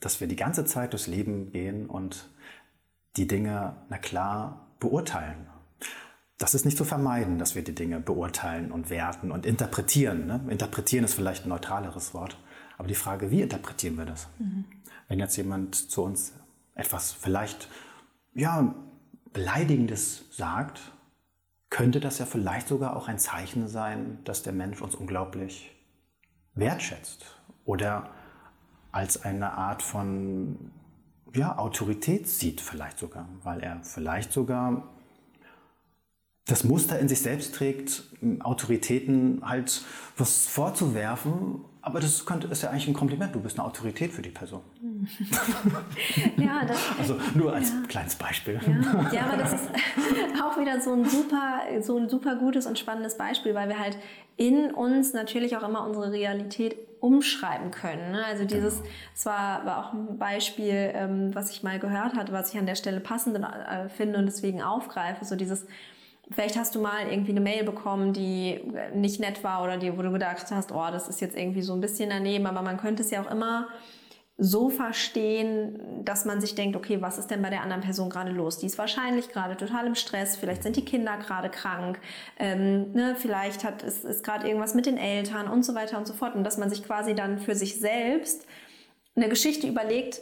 dass 0.00 0.20
wir 0.20 0.28
die 0.28 0.36
ganze 0.36 0.64
Zeit 0.66 0.92
durchs 0.92 1.06
Leben 1.06 1.50
gehen 1.50 1.88
und 1.88 2.28
die 3.16 3.26
Dinge, 3.26 3.76
na 3.88 3.98
klar, 3.98 4.68
beurteilen. 4.78 5.48
Das 6.38 6.54
ist 6.54 6.64
nicht 6.64 6.76
zu 6.76 6.84
vermeiden, 6.84 7.38
dass 7.38 7.54
wir 7.54 7.62
die 7.62 7.74
Dinge 7.74 8.00
beurteilen 8.00 8.72
und 8.72 8.90
werten 8.90 9.30
und 9.30 9.46
interpretieren. 9.46 10.26
Ne? 10.26 10.40
Interpretieren 10.48 11.04
ist 11.04 11.14
vielleicht 11.14 11.46
ein 11.46 11.50
neutraleres 11.50 12.12
Wort. 12.12 12.36
Aber 12.76 12.88
die 12.88 12.96
Frage, 12.96 13.30
wie 13.30 13.42
interpretieren 13.42 13.96
wir 13.96 14.04
das? 14.04 14.28
Mhm. 14.38 14.64
Wenn 15.06 15.20
jetzt 15.20 15.36
jemand 15.36 15.76
zu 15.76 16.02
uns 16.02 16.32
etwas 16.74 17.12
vielleicht 17.12 17.68
ja, 18.34 18.74
Beleidigendes 19.32 20.24
sagt, 20.32 20.80
könnte 21.70 22.00
das 22.00 22.18
ja 22.18 22.26
vielleicht 22.26 22.68
sogar 22.68 22.96
auch 22.96 23.08
ein 23.08 23.18
Zeichen 23.18 23.68
sein, 23.68 24.18
dass 24.24 24.42
der 24.42 24.52
Mensch 24.52 24.80
uns 24.80 24.94
unglaublich 24.94 25.74
wertschätzt 26.54 27.40
oder 27.64 28.10
als 28.92 29.22
eine 29.24 29.52
Art 29.52 29.82
von 29.82 30.70
ja, 31.34 31.58
Autorität 31.58 32.28
sieht 32.28 32.60
vielleicht 32.60 32.98
sogar, 32.98 33.28
weil 33.42 33.60
er 33.60 33.82
vielleicht 33.82 34.32
sogar 34.32 34.93
das 36.46 36.62
Muster 36.64 36.98
in 36.98 37.08
sich 37.08 37.20
selbst 37.20 37.54
trägt, 37.54 38.02
Autoritäten 38.40 39.40
halt 39.44 39.82
was 40.16 40.46
vorzuwerfen, 40.46 41.64
aber 41.80 42.00
das 42.00 42.24
könnte, 42.24 42.48
ist 42.48 42.62
ja 42.62 42.70
eigentlich 42.70 42.88
ein 42.88 42.94
Kompliment. 42.94 43.34
Du 43.34 43.40
bist 43.40 43.58
eine 43.58 43.66
Autorität 43.66 44.10
für 44.10 44.22
die 44.22 44.30
Person. 44.30 44.62
ja, 46.38 46.64
das, 46.66 46.78
also 46.98 47.16
nur 47.34 47.52
als 47.52 47.70
ja. 47.70 47.82
kleines 47.88 48.14
Beispiel. 48.14 48.58
Ja. 48.66 49.10
ja, 49.10 49.26
aber 49.26 49.36
das 49.36 49.52
ist 49.52 49.68
auch 50.42 50.58
wieder 50.58 50.80
so 50.80 50.94
ein 50.94 51.04
super, 51.04 51.60
so 51.82 51.98
ein 51.98 52.08
super 52.08 52.36
gutes 52.36 52.66
und 52.66 52.78
spannendes 52.78 53.18
Beispiel, 53.18 53.54
weil 53.54 53.68
wir 53.68 53.78
halt 53.78 53.98
in 54.36 54.70
uns 54.70 55.12
natürlich 55.12 55.56
auch 55.58 55.62
immer 55.62 55.86
unsere 55.86 56.10
Realität 56.10 56.76
umschreiben 57.00 57.70
können. 57.70 58.12
Ne? 58.12 58.24
Also 58.24 58.46
dieses, 58.46 58.78
genau. 58.78 58.88
es 59.14 59.26
war, 59.26 59.66
war 59.66 59.86
auch 59.86 59.92
ein 59.92 60.18
Beispiel, 60.18 60.90
ähm, 60.94 61.34
was 61.34 61.50
ich 61.50 61.62
mal 61.62 61.78
gehört 61.78 62.14
hatte, 62.14 62.32
was 62.32 62.52
ich 62.52 62.58
an 62.58 62.64
der 62.64 62.76
Stelle 62.76 63.00
passend 63.00 63.36
äh, 63.36 63.90
finde 63.90 64.18
und 64.18 64.24
deswegen 64.24 64.62
aufgreife. 64.62 65.26
So 65.26 65.36
dieses, 65.36 65.66
Vielleicht 66.30 66.56
hast 66.56 66.74
du 66.74 66.80
mal 66.80 67.06
irgendwie 67.10 67.32
eine 67.32 67.40
Mail 67.40 67.64
bekommen, 67.64 68.12
die 68.12 68.60
nicht 68.94 69.20
nett 69.20 69.44
war 69.44 69.62
oder 69.62 69.76
die, 69.76 69.96
wo 69.96 70.02
du 70.02 70.10
gedacht 70.10 70.46
hast, 70.50 70.72
oh, 70.72 70.86
das 70.90 71.08
ist 71.08 71.20
jetzt 71.20 71.36
irgendwie 71.36 71.62
so 71.62 71.74
ein 71.74 71.80
bisschen 71.80 72.10
daneben, 72.10 72.46
aber 72.46 72.62
man 72.62 72.78
könnte 72.78 73.02
es 73.02 73.10
ja 73.10 73.22
auch 73.22 73.30
immer 73.30 73.68
so 74.36 74.68
verstehen, 74.68 76.04
dass 76.04 76.24
man 76.24 76.40
sich 76.40 76.56
denkt, 76.56 76.76
okay, 76.76 77.00
was 77.00 77.18
ist 77.18 77.30
denn 77.30 77.40
bei 77.40 77.50
der 77.50 77.62
anderen 77.62 77.82
Person 77.82 78.10
gerade 78.10 78.32
los? 78.32 78.58
Die 78.58 78.66
ist 78.66 78.78
wahrscheinlich 78.78 79.28
gerade 79.28 79.56
total 79.56 79.86
im 79.86 79.94
Stress, 79.94 80.36
vielleicht 80.36 80.64
sind 80.64 80.74
die 80.74 80.84
Kinder 80.84 81.16
gerade 81.18 81.50
krank, 81.50 82.00
ähm, 82.38 82.92
ne, 82.92 83.14
vielleicht 83.16 83.62
hat, 83.62 83.84
ist, 83.84 84.04
ist 84.04 84.24
gerade 84.24 84.48
irgendwas 84.48 84.74
mit 84.74 84.86
den 84.86 84.96
Eltern 84.96 85.46
und 85.48 85.64
so 85.64 85.74
weiter 85.74 85.98
und 85.98 86.06
so 86.06 86.14
fort. 86.14 86.34
Und 86.34 86.42
dass 86.42 86.58
man 86.58 86.68
sich 86.68 86.82
quasi 86.82 87.14
dann 87.14 87.38
für 87.38 87.54
sich 87.54 87.78
selbst 87.78 88.46
eine 89.14 89.28
Geschichte 89.28 89.68
überlegt, 89.68 90.20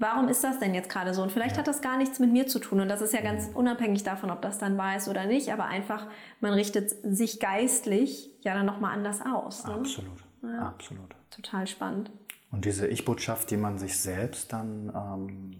warum 0.00 0.28
ist 0.28 0.42
das 0.42 0.58
denn 0.58 0.74
jetzt 0.74 0.88
gerade 0.88 1.14
so? 1.14 1.22
Und 1.22 1.30
vielleicht 1.30 1.58
hat 1.58 1.68
das 1.68 1.82
gar 1.82 1.96
nichts 1.98 2.18
mit 2.18 2.32
mir 2.32 2.46
zu 2.48 2.58
tun. 2.58 2.80
Und 2.80 2.88
das 2.88 3.02
ist 3.02 3.12
ja 3.12 3.20
ganz 3.20 3.48
mhm. 3.48 3.56
unabhängig 3.56 4.02
davon, 4.02 4.30
ob 4.30 4.42
das 4.42 4.58
dann 4.58 4.76
wahr 4.76 4.96
ist 4.96 5.06
oder 5.08 5.26
nicht. 5.26 5.52
Aber 5.52 5.66
einfach, 5.66 6.06
man 6.40 6.54
richtet 6.54 6.90
sich 7.04 7.38
geistlich 7.38 8.30
ja 8.40 8.54
dann 8.54 8.66
nochmal 8.66 8.94
anders 8.94 9.20
aus. 9.20 9.64
Ne? 9.64 9.74
Absolut, 9.74 10.24
ja. 10.42 10.62
absolut. 10.62 11.14
Total 11.30 11.66
spannend. 11.66 12.10
Und 12.50 12.64
diese 12.64 12.88
Ich-Botschaft, 12.88 13.50
die 13.50 13.56
man 13.56 13.78
sich 13.78 13.98
selbst 13.98 14.52
dann 14.52 14.90
ähm, 14.94 15.56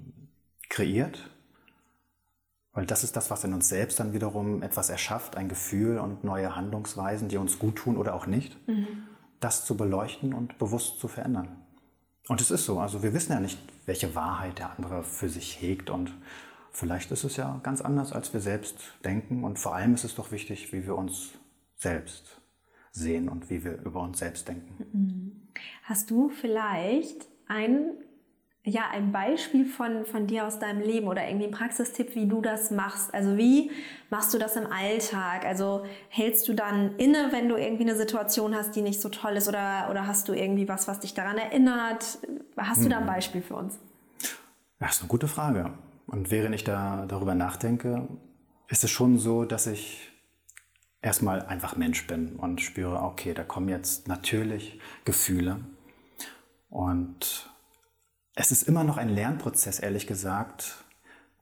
kreiert, 0.68 1.30
weil 2.73 2.87
das 2.87 3.04
ist 3.04 3.16
das, 3.16 3.30
was 3.30 3.44
in 3.44 3.52
uns 3.52 3.68
selbst 3.68 4.00
dann 4.00 4.12
wiederum 4.12 4.62
etwas 4.62 4.90
erschafft, 4.90 5.37
ein 5.37 5.49
Gefühl 5.49 5.99
und 5.99 6.25
neue 6.25 6.56
Handlungsweisen, 6.56 7.28
die 7.28 7.37
uns 7.37 7.59
gut 7.59 7.76
tun 7.76 7.97
oder 7.97 8.14
auch 8.14 8.26
nicht, 8.26 8.56
mhm. 8.66 8.87
das 9.38 9.64
zu 9.64 9.76
beleuchten 9.76 10.32
und 10.32 10.59
bewusst 10.59 10.99
zu 10.99 11.09
verändern. 11.09 11.61
Und 12.28 12.40
es 12.40 12.50
ist 12.50 12.64
so, 12.64 12.78
also 12.78 13.02
wir 13.02 13.12
wissen 13.12 13.32
ja 13.32 13.40
nicht, 13.40 13.59
welche 13.90 14.14
Wahrheit 14.14 14.61
der 14.61 14.78
andere 14.78 15.02
für 15.02 15.28
sich 15.28 15.61
hegt 15.61 15.90
und 15.90 16.16
vielleicht 16.70 17.11
ist 17.11 17.25
es 17.25 17.37
ja 17.37 17.59
ganz 17.64 17.80
anders, 17.80 18.12
als 18.12 18.32
wir 18.32 18.38
selbst 18.38 18.76
denken 19.04 19.42
und 19.42 19.59
vor 19.59 19.75
allem 19.75 19.94
ist 19.94 20.04
es 20.04 20.14
doch 20.14 20.30
wichtig, 20.30 20.73
wie 20.73 20.87
wir 20.87 20.94
uns 20.97 21.30
selbst 21.75 22.40
sehen 22.92 23.28
und 23.28 23.50
wie 23.50 23.64
wir 23.64 23.82
über 23.82 24.00
uns 24.00 24.20
selbst 24.20 24.47
denken. 24.47 24.87
Mhm. 24.92 25.49
Hast 25.82 26.09
du 26.09 26.28
vielleicht 26.28 27.26
ein 27.49 27.94
ja, 28.64 28.83
ein 28.93 29.11
Beispiel 29.11 29.64
von, 29.64 30.05
von 30.05 30.26
dir 30.26 30.47
aus 30.47 30.59
deinem 30.59 30.83
Leben 30.83 31.09
oder 31.09 31.26
irgendwie 31.26 31.47
ein 31.47 31.50
Praxistipp, 31.50 32.14
wie 32.14 32.26
du 32.26 32.43
das 32.43 32.71
machst. 32.71 33.12
Also 33.14 33.38
wie 33.38 33.71
machst 34.11 34.35
du 34.35 34.38
das 34.38 34.55
im 34.57 34.67
Alltag? 34.67 35.47
Also 35.47 35.87
hältst 36.09 36.47
du 36.47 36.52
dann 36.52 36.97
inne, 36.97 37.29
wenn 37.31 37.49
du 37.49 37.57
irgendwie 37.57 37.85
eine 37.85 37.97
Situation 37.97 38.55
hast, 38.55 38.76
die 38.76 38.83
nicht 38.83 39.00
so 39.00 39.09
toll 39.09 39.33
ist 39.33 39.49
oder, 39.49 39.88
oder 39.90 40.07
hast 40.07 40.29
du 40.29 40.35
irgendwie 40.35 40.69
was, 40.69 40.88
was 40.88 41.00
dich 41.00 41.14
daran 41.14 41.38
erinnert? 41.38 42.19
Hast 42.57 42.85
du 42.85 42.90
da 42.90 42.99
ein 42.99 43.07
hm. 43.07 43.14
Beispiel 43.14 43.40
für 43.40 43.57
uns? 43.57 43.79
Das 44.79 44.97
ist 44.97 45.00
eine 45.00 45.09
gute 45.09 45.29
Frage. 45.29 45.73
Und 46.07 46.31
während 46.31 46.55
ich 46.55 46.64
da 46.64 47.07
darüber 47.07 47.35
nachdenke, 47.35 48.09
ist 48.69 48.85
es 48.85 48.90
schon 48.90 49.19
so, 49.19 49.45
dass 49.45 49.67
ich 49.67 50.11
erstmal 51.00 51.47
einfach 51.47 51.76
Mensch 51.76 52.07
bin 52.07 52.37
und 52.37 52.61
spüre, 52.61 53.00
okay, 53.02 53.33
da 53.33 53.43
kommen 53.43 53.71
jetzt 53.71 54.07
natürlich 54.07 54.79
Gefühle 55.05 55.61
und 56.69 57.50
es 58.34 58.52
ist 58.52 58.62
immer 58.62 58.84
noch 58.84 58.96
ein 58.96 59.08
Lernprozess, 59.08 59.78
ehrlich 59.78 60.06
gesagt, 60.06 60.84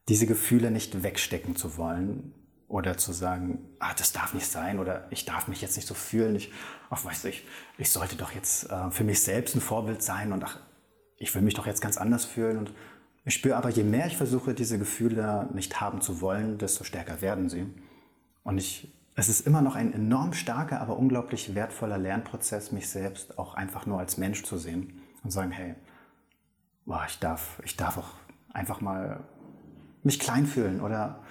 diese 0.07 0.25
Gefühle 0.25 0.71
nicht 0.71 1.03
wegstecken 1.03 1.55
zu 1.55 1.77
wollen 1.77 2.33
oder 2.67 2.97
zu 2.97 3.13
sagen, 3.13 3.59
ah, 3.79 3.93
das 3.95 4.11
darf 4.11 4.33
nicht 4.33 4.47
sein 4.47 4.79
oder 4.79 5.07
ich 5.11 5.25
darf 5.25 5.47
mich 5.47 5.61
jetzt 5.61 5.75
nicht 5.75 5.87
so 5.87 5.93
fühlen. 5.93 6.35
Ich, 6.35 6.51
ach, 6.89 7.03
weißt 7.03 7.23
du, 7.23 7.29
ich, 7.29 7.45
ich 7.77 7.91
sollte 7.91 8.15
doch 8.15 8.31
jetzt 8.31 8.69
äh, 8.69 8.91
für 8.91 9.03
mich 9.03 9.21
selbst 9.21 9.55
ein 9.55 9.61
Vorbild 9.61 10.01
sein 10.01 10.33
und 10.33 10.43
ach, 10.43 10.59
ich 11.17 11.33
will 11.35 11.41
mich 11.41 11.53
doch 11.53 11.67
jetzt 11.67 11.81
ganz 11.81 11.97
anders 11.97 12.25
fühlen. 12.25 12.57
Und 12.57 12.73
ich 13.25 13.33
spüre 13.33 13.55
aber, 13.55 13.69
je 13.69 13.83
mehr 13.83 14.07
ich 14.07 14.17
versuche, 14.17 14.53
diese 14.53 14.79
Gefühle 14.79 15.49
nicht 15.53 15.81
haben 15.81 16.01
zu 16.01 16.21
wollen, 16.21 16.57
desto 16.57 16.83
stärker 16.83 17.21
werden 17.21 17.49
sie. 17.49 17.67
Und 18.43 18.57
ich, 18.57 18.93
es 19.15 19.29
ist 19.29 19.45
immer 19.45 19.61
noch 19.61 19.75
ein 19.75 19.93
enorm 19.93 20.33
starker, 20.33 20.79
aber 20.79 20.97
unglaublich 20.97 21.53
wertvoller 21.53 21.97
Lernprozess, 21.97 22.71
mich 22.71 22.89
selbst 22.89 23.37
auch 23.37 23.53
einfach 23.53 23.85
nur 23.85 23.99
als 23.99 24.17
Mensch 24.17 24.43
zu 24.43 24.57
sehen 24.57 25.01
und 25.23 25.31
sagen, 25.31 25.51
hey, 25.51 25.75
boah, 26.89 27.05
ich 27.07 27.19
darf, 27.19 27.61
ich 27.63 27.77
darf 27.77 27.99
auch 27.99 28.09
einfach 28.51 28.81
mal 28.81 29.23
mich 30.01 30.19
klein 30.19 30.47
fühlen 30.47 30.81
oder 30.81 31.23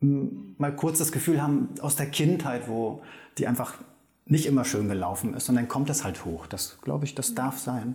mal 0.00 0.76
kurz 0.76 0.98
das 0.98 1.10
Gefühl 1.10 1.40
haben 1.40 1.70
aus 1.80 1.96
der 1.96 2.10
Kindheit, 2.10 2.68
wo 2.68 3.02
die 3.38 3.46
einfach 3.46 3.78
nicht 4.26 4.44
immer 4.44 4.66
schön 4.66 4.86
gelaufen 4.86 5.32
ist 5.32 5.48
und 5.48 5.54
dann 5.54 5.68
kommt 5.68 5.88
das 5.88 6.04
halt 6.04 6.26
hoch. 6.26 6.46
Das 6.46 6.82
glaube 6.82 7.06
ich, 7.06 7.14
das 7.14 7.34
darf 7.34 7.58
sein. 7.58 7.94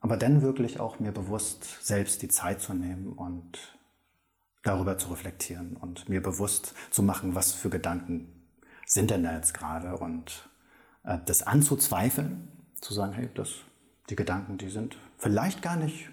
Aber 0.00 0.16
dann 0.16 0.40
wirklich 0.40 0.78
auch 0.78 1.00
mir 1.00 1.10
bewusst 1.10 1.84
selbst 1.84 2.22
die 2.22 2.28
Zeit 2.28 2.60
zu 2.60 2.74
nehmen 2.74 3.12
und 3.14 3.76
darüber 4.62 4.96
zu 4.98 5.08
reflektieren 5.08 5.76
und 5.76 6.08
mir 6.08 6.22
bewusst 6.22 6.74
zu 6.92 7.02
machen, 7.02 7.34
was 7.34 7.52
für 7.54 7.70
Gedanken 7.70 8.28
sind 8.86 9.10
denn 9.10 9.24
da 9.24 9.34
jetzt 9.34 9.52
gerade 9.52 9.96
und 9.96 10.48
äh, 11.02 11.18
das 11.26 11.42
anzuzweifeln, 11.42 12.48
zu 12.80 12.94
sagen, 12.94 13.14
hey, 13.14 13.28
das, 13.34 13.48
die 14.10 14.16
Gedanken, 14.16 14.58
die 14.58 14.68
sind 14.68 14.96
vielleicht 15.16 15.62
gar 15.62 15.76
nicht 15.76 16.10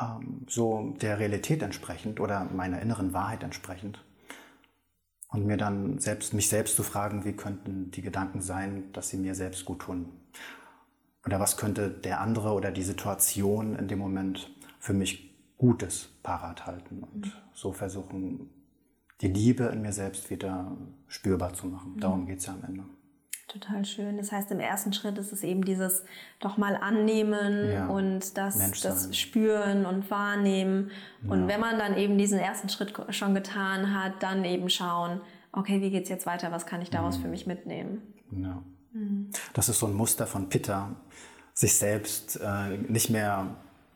ähm, 0.00 0.46
so 0.48 0.94
der 1.00 1.18
Realität 1.18 1.62
entsprechend 1.62 2.20
oder 2.20 2.44
meiner 2.44 2.80
inneren 2.80 3.12
Wahrheit 3.12 3.42
entsprechend. 3.42 4.04
Und 5.28 5.46
mir 5.46 5.56
dann 5.56 5.98
selbst, 5.98 6.34
mich 6.34 6.48
selbst 6.48 6.76
zu 6.76 6.82
fragen, 6.82 7.24
wie 7.24 7.32
könnten 7.32 7.90
die 7.90 8.02
Gedanken 8.02 8.42
sein, 8.42 8.92
dass 8.92 9.08
sie 9.08 9.16
mir 9.16 9.34
selbst 9.34 9.64
gut 9.64 9.80
tun? 9.80 10.10
Oder 11.24 11.40
was 11.40 11.56
könnte 11.56 11.88
der 11.88 12.20
andere 12.20 12.52
oder 12.52 12.70
die 12.70 12.82
Situation 12.82 13.76
in 13.76 13.88
dem 13.88 13.98
Moment 13.98 14.50
für 14.78 14.92
mich 14.92 15.32
Gutes 15.56 16.08
parat 16.22 16.66
halten 16.66 17.04
und 17.04 17.26
mhm. 17.26 17.32
so 17.54 17.72
versuchen, 17.72 18.50
die 19.20 19.28
Liebe 19.28 19.64
in 19.66 19.82
mir 19.82 19.92
selbst 19.92 20.28
wieder 20.28 20.76
spürbar 21.06 21.54
zu 21.54 21.68
machen. 21.68 21.94
Mhm. 21.94 22.00
Darum 22.00 22.26
geht 22.26 22.40
es 22.40 22.46
ja 22.46 22.54
am 22.54 22.64
Ende. 22.64 22.84
Total 23.52 23.84
schön. 23.84 24.16
Das 24.16 24.32
heißt, 24.32 24.50
im 24.50 24.60
ersten 24.60 24.94
Schritt 24.94 25.18
ist 25.18 25.30
es 25.30 25.42
eben 25.42 25.62
dieses 25.62 26.04
doch 26.40 26.56
mal 26.56 26.74
annehmen 26.74 27.70
ja. 27.70 27.86
und 27.86 28.38
das, 28.38 28.80
das 28.80 29.14
spüren 29.14 29.84
und 29.84 30.10
wahrnehmen. 30.10 30.90
Ja. 31.22 31.32
Und 31.32 31.48
wenn 31.48 31.60
man 31.60 31.78
dann 31.78 31.98
eben 31.98 32.16
diesen 32.16 32.38
ersten 32.38 32.70
Schritt 32.70 32.94
schon 33.10 33.34
getan 33.34 33.94
hat, 33.94 34.22
dann 34.22 34.46
eben 34.46 34.70
schauen, 34.70 35.20
okay, 35.52 35.82
wie 35.82 35.90
geht 35.90 36.04
es 36.04 36.08
jetzt 36.08 36.24
weiter? 36.24 36.50
Was 36.50 36.64
kann 36.64 36.80
ich 36.80 36.88
daraus 36.88 37.18
mhm. 37.18 37.22
für 37.22 37.28
mich 37.28 37.46
mitnehmen? 37.46 38.00
Ja. 38.30 38.62
Mhm. 38.92 39.28
Das 39.52 39.68
ist 39.68 39.78
so 39.78 39.86
ein 39.86 39.92
Muster 39.92 40.26
von 40.26 40.48
Pitta, 40.48 40.96
sich 41.52 41.74
selbst 41.74 42.40
äh, 42.42 42.78
nicht 42.88 43.10
mehr 43.10 43.48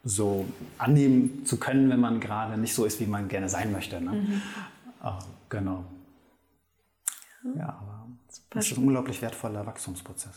so 0.05 0.45
annehmen 0.77 1.47
zu 1.47 1.59
können, 1.59 1.89
wenn 1.89 2.01
man 2.01 2.21
gerade 2.21 2.59
nicht 2.61 2.75
so 2.75 2.85
ist, 2.85 3.01
wie 3.01 3.07
man 3.07 3.29
gerne 3.29 3.49
sein 3.49 3.73
möchte. 3.73 4.03
Ne? 4.03 4.13
Mhm. 4.13 4.43
Oh, 5.03 5.19
genau. 5.49 5.85
Ja, 7.57 7.69
aber 7.81 7.96
das 8.51 8.67
ist 8.71 8.79
ein 8.79 8.85
unglaublich 8.85 9.21
wertvoller 9.23 9.67
Wachstumsprozez. 9.67 10.33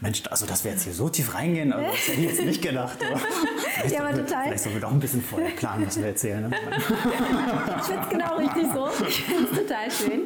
Mensch, 0.00 0.22
also 0.30 0.46
dass 0.46 0.64
wir 0.64 0.72
jetzt 0.72 0.84
hier 0.84 0.92
so 0.92 1.08
tief 1.08 1.34
reingehen, 1.34 1.72
also, 1.72 1.90
das 1.90 2.08
hätte 2.08 2.20
ich 2.20 2.26
jetzt 2.26 2.44
nicht 2.44 2.62
gedacht. 2.62 2.98
ja, 3.88 4.00
aber 4.00 4.14
total. 4.14 4.44
Vielleicht 4.44 4.62
sollen 4.64 4.74
wir 4.74 4.80
doch 4.82 4.92
ein 4.92 5.00
bisschen 5.00 5.22
vorher 5.22 5.50
planen, 5.50 5.86
was 5.86 5.98
wir 5.98 6.06
erzählen. 6.06 6.48
Ne? 6.48 6.56
ich 6.76 7.84
finde 7.84 8.02
es 8.02 8.08
genau 8.10 8.36
richtig 8.36 8.66
so. 8.72 8.88
Ich 9.06 9.22
finde 9.22 9.44
es 9.44 9.58
total 9.58 9.90
schön. 9.90 10.20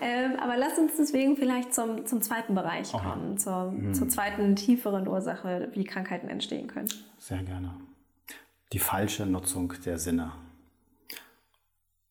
Ähm, 0.00 0.32
aber 0.40 0.56
lass 0.56 0.78
uns 0.78 0.92
deswegen 0.98 1.36
vielleicht 1.36 1.74
zum, 1.74 2.06
zum 2.06 2.22
zweiten 2.22 2.54
Bereich 2.54 2.90
kommen, 2.92 3.32
oh. 3.32 3.36
zur, 3.36 3.70
mhm. 3.72 3.94
zur 3.94 4.08
zweiten 4.08 4.56
tieferen 4.56 5.06
Ursache, 5.06 5.68
wie 5.72 5.84
Krankheiten 5.84 6.28
entstehen 6.28 6.68
können. 6.68 6.88
Sehr 7.18 7.42
gerne. 7.42 7.74
Die 8.72 8.78
falsche 8.78 9.26
Nutzung 9.26 9.74
der 9.84 9.98
Sinne. 9.98 10.32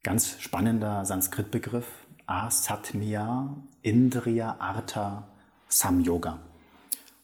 Ganz 0.04 0.40
spannender 0.40 1.04
Sanskrit-Begriff, 1.04 1.88
Asatmya 2.28 3.56
Indriya 3.82 4.56
Artha 4.60 5.28
Samyoga. 5.68 6.40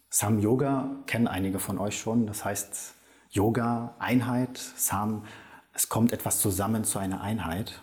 Samyoga 0.10 0.98
kennen 1.08 1.28
einige 1.28 1.58
von 1.60 1.80
euch 1.80 1.98
schon, 1.98 2.28
das 2.28 2.46
heißt 2.46 2.94
Yoga, 3.32 3.96
Einheit, 3.98 4.58
Sam, 4.58 5.24
es 5.74 5.90
kommt 5.90 6.12
etwas 6.12 6.40
zusammen 6.40 6.84
zu 6.84 7.00
einer 7.00 7.22
Einheit. 7.22 7.82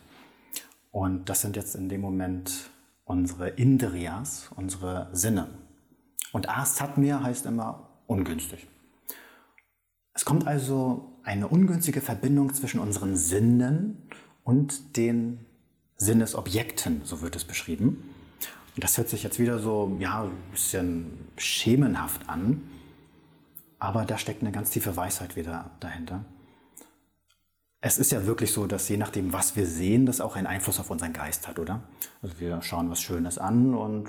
Und 0.92 1.28
das 1.28 1.40
sind 1.40 1.56
jetzt 1.56 1.74
in 1.74 1.88
dem 1.88 2.02
Moment 2.02 2.70
unsere 3.04 3.48
Indriyas, 3.48 4.50
unsere 4.56 5.08
Sinne. 5.12 5.48
Und 6.32 6.48
Asatmya 6.48 7.22
heißt 7.22 7.46
immer 7.46 7.88
ungünstig. 8.06 8.68
Es 10.12 10.24
kommt 10.24 10.46
also 10.46 11.18
eine 11.24 11.48
ungünstige 11.48 12.00
Verbindung 12.00 12.52
zwischen 12.52 12.80
unseren 12.80 13.16
Sinnen 13.16 14.08
und 14.44 14.96
den 14.96 15.46
Sinnesobjekten, 15.98 17.02
so 17.04 17.20
wird 17.20 17.36
es 17.36 17.44
beschrieben. 17.44 18.14
Und 18.74 18.84
das 18.84 18.96
hört 18.96 19.08
sich 19.08 19.24
jetzt 19.24 19.38
wieder 19.38 19.58
so, 19.58 19.96
ja, 19.98 20.22
ein 20.22 20.30
bisschen 20.52 21.10
schemenhaft 21.36 22.28
an, 22.28 22.62
aber 23.80 24.04
da 24.04 24.16
steckt 24.16 24.42
eine 24.42 24.52
ganz 24.52 24.70
tiefe 24.70 24.96
Weisheit 24.96 25.36
wieder 25.36 25.72
dahinter. 25.80 26.24
Es 27.80 27.98
ist 27.98 28.10
ja 28.10 28.26
wirklich 28.26 28.52
so, 28.52 28.66
dass 28.66 28.88
je 28.88 28.96
nachdem, 28.96 29.32
was 29.32 29.54
wir 29.56 29.66
sehen, 29.66 30.06
das 30.06 30.20
auch 30.20 30.36
einen 30.36 30.46
Einfluss 30.46 30.80
auf 30.80 30.90
unseren 30.90 31.12
Geist 31.12 31.46
hat, 31.46 31.58
oder? 31.58 31.82
Also 32.22 32.40
wir 32.40 32.60
schauen 32.62 32.90
was 32.90 33.00
Schönes 33.00 33.38
an 33.38 33.74
und 33.74 34.08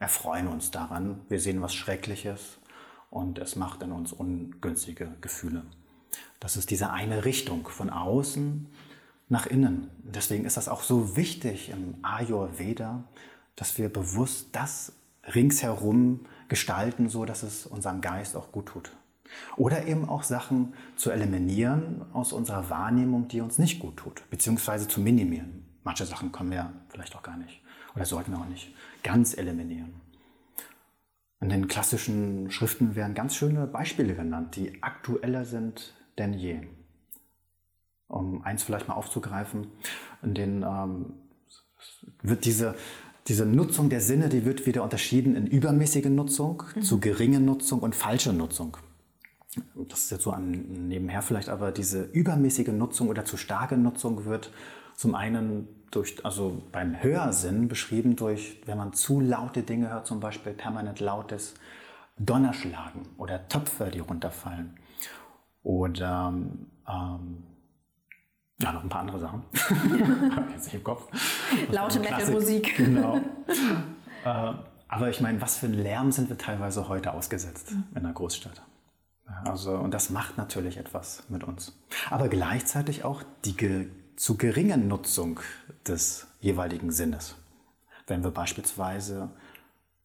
erfreuen 0.00 0.48
uns 0.48 0.70
daran. 0.70 1.20
Wir 1.28 1.40
sehen 1.40 1.60
was 1.62 1.74
Schreckliches 1.74 2.58
und 3.10 3.38
es 3.38 3.56
macht 3.56 3.82
in 3.82 3.92
uns 3.92 4.12
ungünstige 4.12 5.12
Gefühle. 5.20 5.64
Das 6.40 6.56
ist 6.56 6.70
diese 6.70 6.90
eine 6.90 7.24
Richtung 7.24 7.68
von 7.68 7.90
außen 7.90 8.66
nach 9.28 9.46
innen. 9.46 9.90
Deswegen 10.02 10.44
ist 10.44 10.56
das 10.56 10.68
auch 10.68 10.82
so 10.82 11.16
wichtig 11.16 11.70
im 11.70 11.96
Ayurveda, 12.02 13.04
dass 13.56 13.78
wir 13.78 13.88
bewusst 13.88 14.48
das 14.52 14.92
ringsherum 15.34 16.20
gestalten, 16.48 17.08
so 17.08 17.24
dass 17.24 17.42
es 17.42 17.66
unserem 17.66 18.00
Geist 18.00 18.36
auch 18.36 18.52
gut 18.52 18.66
tut. 18.66 18.92
Oder 19.56 19.86
eben 19.86 20.08
auch 20.08 20.22
Sachen 20.22 20.72
zu 20.96 21.10
eliminieren 21.10 22.04
aus 22.12 22.32
unserer 22.32 22.70
Wahrnehmung, 22.70 23.28
die 23.28 23.42
uns 23.42 23.58
nicht 23.58 23.78
gut 23.78 23.98
tut, 23.98 24.22
beziehungsweise 24.30 24.88
zu 24.88 25.00
minimieren. 25.00 25.66
Manche 25.84 26.06
Sachen 26.06 26.32
können 26.32 26.50
wir 26.50 26.72
vielleicht 26.88 27.14
auch 27.14 27.22
gar 27.22 27.36
nicht 27.36 27.60
oder 27.94 28.04
sollten 28.04 28.32
wir 28.32 28.38
auch 28.38 28.48
nicht 28.48 28.74
ganz 29.02 29.36
eliminieren. 29.36 30.00
In 31.40 31.50
den 31.50 31.68
klassischen 31.68 32.50
Schriften 32.50 32.94
werden 32.96 33.14
ganz 33.14 33.36
schöne 33.36 33.66
Beispiele 33.66 34.14
genannt, 34.14 34.56
die 34.56 34.82
aktueller 34.82 35.44
sind 35.44 35.94
denn 36.16 36.32
je. 36.32 36.60
Um 38.08 38.42
eins 38.42 38.62
vielleicht 38.62 38.88
mal 38.88 38.94
aufzugreifen, 38.94 39.66
in 40.22 40.34
den 40.34 40.62
ähm, 40.62 41.14
wird 42.22 42.44
diese, 42.44 42.74
diese 43.26 43.44
Nutzung 43.44 43.90
der 43.90 44.00
Sinne, 44.00 44.28
die 44.28 44.44
wird 44.44 44.66
wieder 44.66 44.82
unterschieden 44.82 45.36
in 45.36 45.46
übermäßige 45.46 46.06
Nutzung, 46.06 46.62
mhm. 46.74 46.82
zu 46.82 47.00
geringe 47.00 47.40
Nutzung 47.40 47.80
und 47.80 47.94
falsche 47.94 48.32
Nutzung. 48.32 48.78
Das 49.74 50.00
ist 50.04 50.10
jetzt 50.10 50.22
so 50.22 50.30
an, 50.30 50.50
nebenher 50.88 51.22
vielleicht, 51.22 51.48
aber 51.48 51.72
diese 51.72 52.02
übermäßige 52.04 52.68
Nutzung 52.68 53.08
oder 53.08 53.24
zu 53.24 53.36
starke 53.36 53.76
Nutzung 53.76 54.24
wird 54.24 54.52
zum 54.94 55.14
einen 55.14 55.68
durch, 55.90 56.24
also 56.24 56.62
beim 56.72 57.02
Hörsinn 57.02 57.68
beschrieben 57.68 58.16
durch, 58.16 58.60
wenn 58.66 58.78
man 58.78 58.92
zu 58.92 59.20
laute 59.20 59.62
Dinge 59.62 59.90
hört, 59.90 60.06
zum 60.06 60.20
Beispiel 60.20 60.52
permanent 60.52 61.00
lautes 61.00 61.54
Donnerschlagen 62.18 63.02
oder 63.16 63.48
Töpfe, 63.48 63.90
die 63.92 64.00
runterfallen. 64.00 64.76
Oder 65.62 66.32
ähm, 66.88 67.42
ja, 68.60 68.72
noch 68.72 68.82
ein 68.82 68.88
paar 68.88 69.02
andere 69.02 69.20
Sachen. 69.20 69.42
Jetzt 70.52 70.64
nicht 70.64 70.74
im 70.74 70.84
Kopf. 70.84 71.08
Laute 71.70 72.00
Metal-Musik. 72.00 72.76
Genau. 72.76 73.16
äh, 74.24 74.52
aber 74.88 75.10
ich 75.10 75.20
meine, 75.20 75.40
was 75.40 75.58
für 75.58 75.66
ein 75.66 75.74
Lärm 75.74 76.10
sind 76.10 76.28
wir 76.28 76.38
teilweise 76.38 76.88
heute 76.88 77.12
ausgesetzt 77.12 77.70
mhm. 77.70 77.84
in 77.92 77.98
einer 77.98 78.12
Großstadt? 78.12 78.62
Also, 79.44 79.74
und 79.74 79.92
das 79.92 80.10
macht 80.10 80.38
natürlich 80.38 80.78
etwas 80.78 81.22
mit 81.28 81.44
uns. 81.44 81.78
Aber 82.10 82.28
gleichzeitig 82.28 83.04
auch 83.04 83.22
die 83.44 83.56
ge 83.56 83.88
zu 84.16 84.36
geringen 84.36 84.88
Nutzung 84.88 85.38
des 85.86 86.26
jeweiligen 86.40 86.90
Sinnes. 86.90 87.36
Wenn 88.08 88.24
wir 88.24 88.32
beispielsweise 88.32 89.30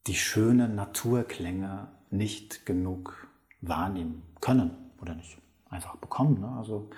die 0.06 0.14
schönen 0.14 0.76
Naturklänge 0.76 1.88
nicht 2.10 2.64
genug 2.64 3.26
wahrnehmen 3.60 4.22
können 4.40 4.70
oder 5.00 5.16
nicht 5.16 5.38
einfach 5.68 5.96
bekommen. 5.96 6.40
Ne? 6.40 6.48
Also 6.58 6.90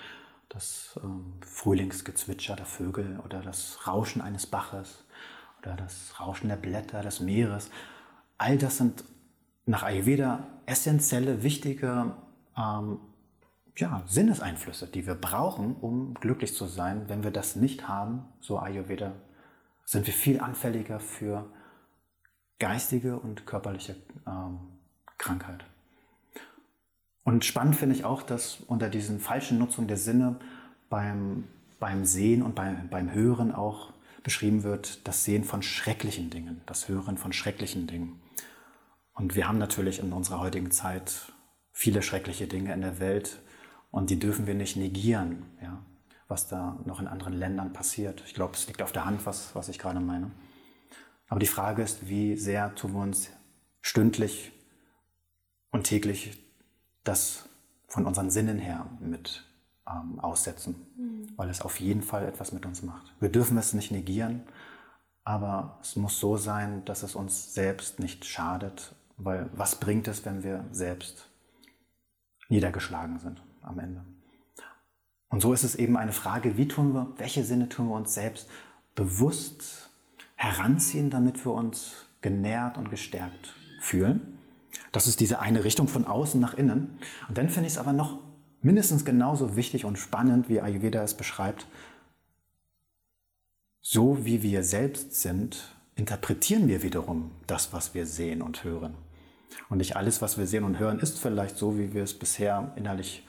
das 0.56 0.98
ähm, 1.04 1.34
Frühlingsgezwitscher 1.42 2.56
der 2.56 2.64
Vögel 2.64 3.20
oder 3.20 3.42
das 3.42 3.86
Rauschen 3.86 4.22
eines 4.22 4.46
Baches 4.46 5.04
oder 5.60 5.76
das 5.76 6.18
Rauschen 6.18 6.48
der 6.48 6.56
Blätter 6.56 7.02
des 7.02 7.20
Meeres. 7.20 7.70
All 8.38 8.56
das 8.56 8.78
sind 8.78 9.04
nach 9.66 9.82
Ayurveda 9.82 10.46
essentielle, 10.64 11.42
wichtige 11.42 12.14
ähm, 12.56 12.98
ja, 13.76 14.02
Sinneseinflüsse, 14.06 14.86
die 14.86 15.06
wir 15.06 15.14
brauchen, 15.14 15.76
um 15.76 16.14
glücklich 16.14 16.54
zu 16.54 16.64
sein. 16.64 17.06
Wenn 17.08 17.22
wir 17.22 17.32
das 17.32 17.56
nicht 17.56 17.86
haben, 17.86 18.24
so 18.40 18.58
Ayurveda, 18.58 19.12
sind 19.84 20.06
wir 20.06 20.14
viel 20.14 20.40
anfälliger 20.40 21.00
für 21.00 21.52
geistige 22.58 23.18
und 23.18 23.44
körperliche 23.44 23.96
ähm, 24.26 24.58
Krankheit. 25.18 25.66
Und 27.26 27.44
spannend 27.44 27.74
finde 27.74 27.96
ich 27.96 28.04
auch, 28.04 28.22
dass 28.22 28.60
unter 28.68 28.88
diesen 28.88 29.18
falschen 29.18 29.58
Nutzung 29.58 29.88
der 29.88 29.96
Sinne 29.96 30.36
beim, 30.88 31.42
beim 31.80 32.04
Sehen 32.04 32.40
und 32.40 32.54
beim, 32.54 32.88
beim 32.88 33.12
Hören 33.12 33.50
auch 33.50 33.92
beschrieben 34.22 34.62
wird, 34.62 35.04
das 35.08 35.24
Sehen 35.24 35.42
von 35.42 35.60
schrecklichen 35.60 36.30
Dingen, 36.30 36.60
das 36.66 36.88
Hören 36.88 37.18
von 37.18 37.32
schrecklichen 37.32 37.88
Dingen. 37.88 38.20
Und 39.12 39.34
wir 39.34 39.48
haben 39.48 39.58
natürlich 39.58 39.98
in 39.98 40.12
unserer 40.12 40.38
heutigen 40.38 40.70
Zeit 40.70 41.32
viele 41.72 42.00
schreckliche 42.00 42.46
Dinge 42.46 42.72
in 42.72 42.82
der 42.82 43.00
Welt, 43.00 43.40
und 43.90 44.10
die 44.10 44.20
dürfen 44.20 44.46
wir 44.46 44.54
nicht 44.54 44.76
negieren, 44.76 45.46
ja, 45.60 45.84
was 46.28 46.46
da 46.46 46.78
noch 46.84 47.00
in 47.00 47.08
anderen 47.08 47.32
Ländern 47.32 47.72
passiert. 47.72 48.22
Ich 48.24 48.34
glaube, 48.34 48.54
es 48.54 48.68
liegt 48.68 48.82
auf 48.82 48.92
der 48.92 49.04
Hand, 49.04 49.26
was, 49.26 49.52
was 49.56 49.68
ich 49.68 49.80
gerade 49.80 49.98
meine. 49.98 50.30
Aber 51.26 51.40
die 51.40 51.46
Frage 51.46 51.82
ist, 51.82 52.08
wie 52.08 52.36
sehr 52.36 52.72
tun 52.76 52.92
wir 52.92 53.00
uns 53.00 53.30
stündlich 53.80 54.52
und 55.72 55.84
täglich 55.84 56.45
das 57.08 57.48
von 57.88 58.06
unseren 58.06 58.30
Sinnen 58.30 58.58
her 58.58 58.86
mit 59.00 59.44
ähm, 59.88 60.18
aussetzen, 60.20 60.86
mhm. 60.96 61.26
weil 61.36 61.48
es 61.48 61.62
auf 61.62 61.80
jeden 61.80 62.02
Fall 62.02 62.26
etwas 62.26 62.52
mit 62.52 62.66
uns 62.66 62.82
macht. 62.82 63.14
Wir 63.20 63.28
dürfen 63.28 63.56
es 63.58 63.72
nicht 63.72 63.90
negieren, 63.90 64.42
aber 65.24 65.78
es 65.82 65.96
muss 65.96 66.18
so 66.18 66.36
sein, 66.36 66.84
dass 66.84 67.02
es 67.02 67.14
uns 67.14 67.54
selbst 67.54 68.00
nicht 68.00 68.24
schadet, 68.24 68.94
weil 69.16 69.48
was 69.54 69.76
bringt 69.76 70.08
es, 70.08 70.24
wenn 70.24 70.42
wir 70.42 70.64
selbst 70.72 71.28
niedergeschlagen 72.48 73.18
sind? 73.18 73.42
am 73.66 73.78
Ende. 73.78 74.04
Und 75.28 75.40
so 75.40 75.52
ist 75.52 75.64
es 75.64 75.74
eben 75.74 75.96
eine 75.96 76.12
Frage, 76.12 76.56
wie 76.56 76.68
tun 76.68 76.94
wir, 76.94 77.12
welche 77.18 77.44
Sinne 77.44 77.68
tun 77.68 77.88
wir 77.88 77.96
uns 77.96 78.14
selbst 78.14 78.48
bewusst 78.94 79.90
heranziehen, 80.36 81.10
damit 81.10 81.44
wir 81.44 81.52
uns 81.52 82.06
genährt 82.20 82.78
und 82.78 82.90
gestärkt 82.90 83.54
fühlen. 83.80 84.35
Das 84.92 85.06
ist 85.06 85.20
diese 85.20 85.40
eine 85.40 85.64
Richtung 85.64 85.88
von 85.88 86.06
außen 86.06 86.40
nach 86.40 86.54
innen. 86.54 86.98
Und 87.28 87.38
dann 87.38 87.48
finde 87.48 87.66
ich 87.66 87.74
es 87.74 87.78
aber 87.78 87.92
noch 87.92 88.18
mindestens 88.62 89.04
genauso 89.04 89.56
wichtig 89.56 89.84
und 89.84 89.96
spannend, 89.96 90.48
wie 90.48 90.60
Ayurveda 90.60 91.02
es 91.02 91.14
beschreibt. 91.14 91.66
So 93.80 94.24
wie 94.24 94.42
wir 94.42 94.62
selbst 94.62 95.14
sind, 95.14 95.76
interpretieren 95.94 96.68
wir 96.68 96.82
wiederum 96.82 97.30
das, 97.46 97.72
was 97.72 97.94
wir 97.94 98.06
sehen 98.06 98.42
und 98.42 98.64
hören. 98.64 98.94
Und 99.68 99.78
nicht 99.78 99.96
alles, 99.96 100.20
was 100.22 100.38
wir 100.38 100.46
sehen 100.46 100.64
und 100.64 100.78
hören, 100.78 100.98
ist 100.98 101.18
vielleicht 101.18 101.56
so, 101.56 101.78
wie 101.78 101.94
wir 101.94 102.02
es 102.02 102.18
bisher 102.18 102.72
innerlich 102.76 103.26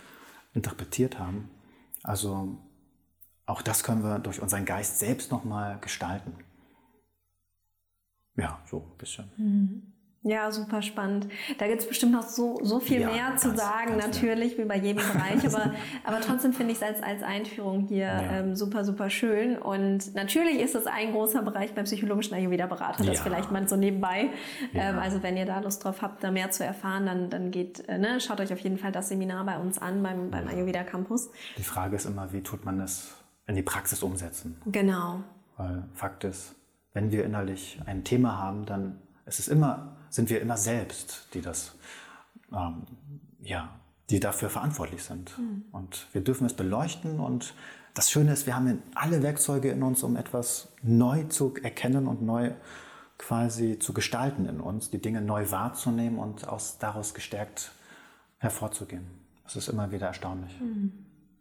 interpretiert 0.54 1.20
haben. 1.20 1.50
Also 2.04 2.58
auch 3.46 3.62
das 3.62 3.84
können 3.84 4.04
wir 4.04 4.20
durch 4.20 4.42
unseren 4.42 4.66
Geist 4.66 5.00
selbst 5.00 5.32
nochmal 5.32 5.80
gestalten. 5.80 6.34
Ja, 8.36 8.60
so 8.70 8.80
ein 8.80 8.98
bisschen. 8.98 9.32
Mhm. 9.38 9.94
Ja, 10.28 10.52
super 10.52 10.82
spannend. 10.82 11.28
Da 11.58 11.68
gibt 11.68 11.82
es 11.82 11.88
bestimmt 11.88 12.12
noch 12.12 12.24
so, 12.24 12.60
so 12.62 12.80
viel 12.80 13.02
ja, 13.02 13.10
mehr 13.10 13.36
zu 13.38 13.56
sagen, 13.56 13.98
natürlich, 13.98 14.58
mehr. 14.58 14.66
wie 14.66 14.70
bei 14.70 14.78
jedem 14.78 15.04
Bereich. 15.04 15.46
Aber, 15.46 15.72
aber 16.04 16.22
trotzdem 16.22 16.54
finde 16.54 16.74
ich 16.74 16.80
es 16.80 16.84
als, 16.84 17.02
als 17.02 17.24
Einführung 17.24 17.88
hier 17.88 18.06
ja. 18.06 18.40
ähm, 18.40 18.56
super, 18.56 18.84
super 18.84 19.10
schön. 19.10 19.58
Und 19.58 20.14
natürlich 20.16 20.60
ist 20.60 20.76
es 20.76 20.86
ein 20.86 21.14
großer 21.14 21.42
Bereich 21.42 21.74
beim 21.74 21.86
psychologischen 21.86 22.34
Ayurveda-Berater, 22.36 23.06
das 23.06 23.18
ja. 23.18 23.24
vielleicht 23.24 23.52
mal 23.52 23.68
so 23.68 23.76
nebenbei. 23.76 24.30
Ähm, 24.74 25.00
also 25.00 25.24
wenn 25.24 25.38
ihr 25.38 25.46
da 25.46 25.60
Lust 25.60 25.84
drauf 25.84 26.02
habt, 26.02 26.24
da 26.24 26.32
mehr 26.32 26.52
zu 26.52 26.66
erfahren, 26.66 27.06
dann, 27.06 27.30
dann 27.30 27.52
geht, 27.52 27.88
äh, 27.88 27.98
ne, 27.98 28.20
schaut 28.20 28.42
euch 28.42 28.52
auf 28.52 28.60
jeden 28.60 28.78
Fall 28.78 28.92
das 28.92 29.10
Seminar 29.10 29.46
bei 29.46 29.58
uns 29.58 29.78
an, 29.78 30.04
beim, 30.04 30.30
beim 30.30 30.48
Ayurveda 30.48 30.84
Campus. 30.84 31.30
Die 31.58 31.64
Frage 31.64 31.96
ist 31.96 32.06
immer, 32.06 32.34
wie 32.34 32.42
tut 32.42 32.66
man 32.66 32.80
das 32.80 33.16
in 33.48 33.56
die 33.56 33.64
Praxis 33.64 34.04
umsetzen? 34.04 34.62
Genau. 34.66 35.22
Weil 35.56 35.84
Fakt 35.94 36.24
ist, 36.24 36.56
wenn 36.94 37.12
wir 37.12 37.24
innerlich 37.24 37.80
ein 37.86 38.04
Thema 38.04 38.38
haben, 38.38 38.66
dann 38.66 39.00
ist 39.26 39.40
es 39.40 39.48
immer 39.48 39.97
sind 40.10 40.30
wir 40.30 40.42
immer 40.42 40.58
selbst, 40.58 41.28
die 41.34 41.42
das, 41.42 41.76
ähm, 42.52 42.84
ja, 43.42 43.70
die 44.10 44.20
dafür 44.20 44.50
verantwortlich 44.50 45.04
sind. 45.04 45.38
Mhm. 45.38 45.66
Und 45.72 46.08
wir 46.14 46.22
dürfen 46.22 46.46
es 46.46 46.54
beleuchten 46.54 47.20
und 47.20 47.54
das 47.94 48.12
Schöne 48.12 48.34
ist, 48.34 48.46
wir 48.46 48.56
haben 48.56 48.84
alle 48.94 49.24
Werkzeuge 49.24 49.72
in 49.72 49.82
uns, 49.82 50.04
um 50.04 50.18
etwas 50.18 50.72
neu 50.84 51.24
zu 51.24 51.56
erkennen 51.64 52.08
und 52.08 52.22
neu 52.22 52.52
quasi 53.18 53.80
zu 53.80 53.94
gestalten 53.94 54.46
in 54.46 54.62
uns, 54.62 54.92
die 54.92 55.02
Dinge 55.02 55.22
neu 55.22 55.50
wahrzunehmen 55.50 56.20
und 56.20 56.48
aus, 56.48 56.78
daraus 56.78 57.16
gestärkt 57.16 57.72
hervorzugehen. 58.38 59.08
Das 59.44 59.56
ist 59.56 59.68
immer 59.68 59.92
wieder 59.92 60.08
erstaunlich. 60.08 60.60
Mhm. 60.62 60.92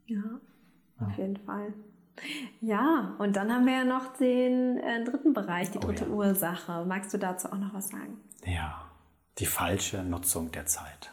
Ja, 0.06 0.22
ja, 1.00 1.06
auf 1.06 1.18
jeden 1.18 1.36
Fall. 1.36 1.74
Ja, 2.60 3.14
und 3.18 3.36
dann 3.36 3.52
haben 3.52 3.66
wir 3.66 3.74
ja 3.74 3.84
noch 3.84 4.16
den 4.16 4.78
äh, 4.78 5.04
dritten 5.04 5.32
Bereich, 5.34 5.70
die 5.70 5.78
oh 5.78 5.82
dritte 5.82 6.06
oh 6.08 6.22
ja. 6.22 6.28
Ursache. 6.28 6.84
Magst 6.86 7.12
du 7.12 7.18
dazu 7.18 7.48
auch 7.48 7.58
noch 7.58 7.74
was 7.74 7.88
sagen? 7.88 8.20
Ja, 8.44 8.82
die 9.38 9.46
falsche 9.46 10.02
Nutzung 10.02 10.50
der 10.50 10.66
Zeit. 10.66 11.10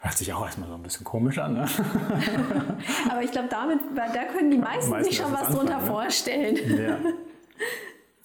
Hört 0.00 0.16
sich 0.16 0.32
auch 0.32 0.44
erstmal 0.44 0.68
so 0.68 0.74
ein 0.74 0.82
bisschen 0.82 1.04
komisch 1.04 1.38
an, 1.38 1.54
ne? 1.54 1.66
Aber 3.10 3.22
ich 3.22 3.32
glaube, 3.32 3.48
damit, 3.48 3.80
da 3.94 4.24
können 4.24 4.50
die 4.50 4.58
meisten, 4.58 4.90
meisten 4.90 5.10
sich 5.10 5.20
schon 5.20 5.32
was 5.32 5.48
drunter 5.48 5.80
ne? 5.80 5.86
vorstellen. 5.86 6.56
Ja. 6.76 6.98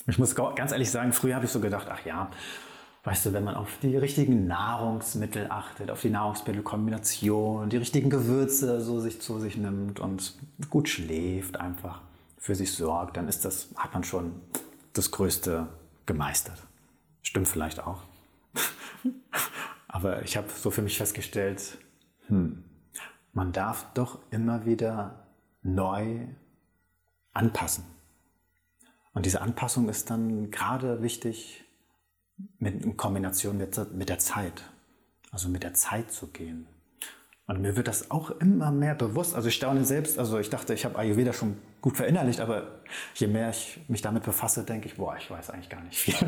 Ich 0.08 0.19
muss 0.19 0.36
ganz 0.36 0.71
ehrlich 0.71 0.89
sagen, 0.89 1.13
früher 1.13 1.36
habe 1.36 1.45
ich 1.45 1.52
so 1.52 1.60
gedacht, 1.60 1.88
ach 1.89 2.06
ja, 2.06 2.30
weißt 3.08 3.28
du, 3.28 3.32
wenn 3.32 3.46
man 3.46 3.56
auf 3.56 3.78
die 3.82 3.96
richtigen 3.96 4.48
Nahrungsmittel 4.48 5.50
achtet, 5.50 5.91
auf 5.91 6.02
die 6.02 6.10
Nahrungsmittelkombination, 6.10 7.70
die 7.70 7.78
richtigen 7.78 8.10
Gewürze 8.10 8.82
so 8.82 9.00
sich 9.00 9.22
zu 9.22 9.39
sich 9.39 9.56
nimmt 9.56 10.02
und 10.02 10.34
gut 10.70 10.89
schläft, 10.89 11.58
einfach 11.58 12.02
für 12.38 12.54
sich 12.54 12.74
sorgt, 12.74 13.15
dann 13.15 13.30
ist 13.30 13.46
das, 13.46 13.70
hat 13.78 13.93
man 13.93 14.04
schon 14.04 14.34
das 14.91 15.10
Größte 15.12 15.67
gemeistert. 16.06 16.62
Stimmt 17.22 17.48
vielleicht 17.48 17.80
auch. 17.80 18.04
Aber 19.88 20.24
ich 20.24 20.36
habe 20.36 20.50
so 20.50 20.70
für 20.70 20.82
mich 20.82 20.98
festgestellt, 20.98 21.78
hm, 22.28 22.65
man 23.32 23.54
darf 23.54 23.86
doch 23.93 24.20
immer 24.32 24.65
wieder 24.65 25.28
neu 25.63 26.28
anpassen. 27.32 27.86
Und 29.13 29.26
diese 29.26 29.39
Anpassung 29.39 29.88
ist 29.88 30.10
dann 30.10 30.52
gerade 30.52 31.02
wichtig 31.02 31.63
mit, 32.60 32.84
in 32.84 32.97
Kombination 32.97 33.58
mit, 33.58 33.93
mit 33.93 34.10
der 34.10 34.19
Zeit. 34.19 34.63
Also 35.32 35.50
mit 35.50 35.63
der 35.63 35.73
Zeit 35.73 36.12
zu 36.12 36.28
gehen. 36.28 36.67
Und 37.47 37.62
mir 37.62 37.78
wird 37.78 37.88
das 37.88 38.12
auch 38.12 38.30
immer 38.32 38.71
mehr 38.71 38.93
bewusst. 38.93 39.34
Also 39.34 39.47
ich 39.47 39.56
staune 39.56 39.86
selbst, 39.86 40.19
also 40.19 40.38
ich 40.38 40.50
dachte, 40.50 40.73
ich 40.73 40.84
habe 40.84 41.00
Ayurveda 41.00 41.32
schon 41.32 41.58
gut 41.80 41.95
verinnerlicht, 41.95 42.41
aber 42.41 42.82
je 43.15 43.28
mehr 43.28 43.52
ich 43.52 43.80
mich 43.88 44.02
damit 44.02 44.23
befasse, 44.23 44.65
denke 44.65 44.88
ich, 44.88 44.95
boah, 44.97 45.15
ich 45.17 45.32
weiß 45.32 45.52
eigentlich 45.52 45.69
gar 45.69 45.82
nicht 45.82 45.97
viel. 45.97 46.13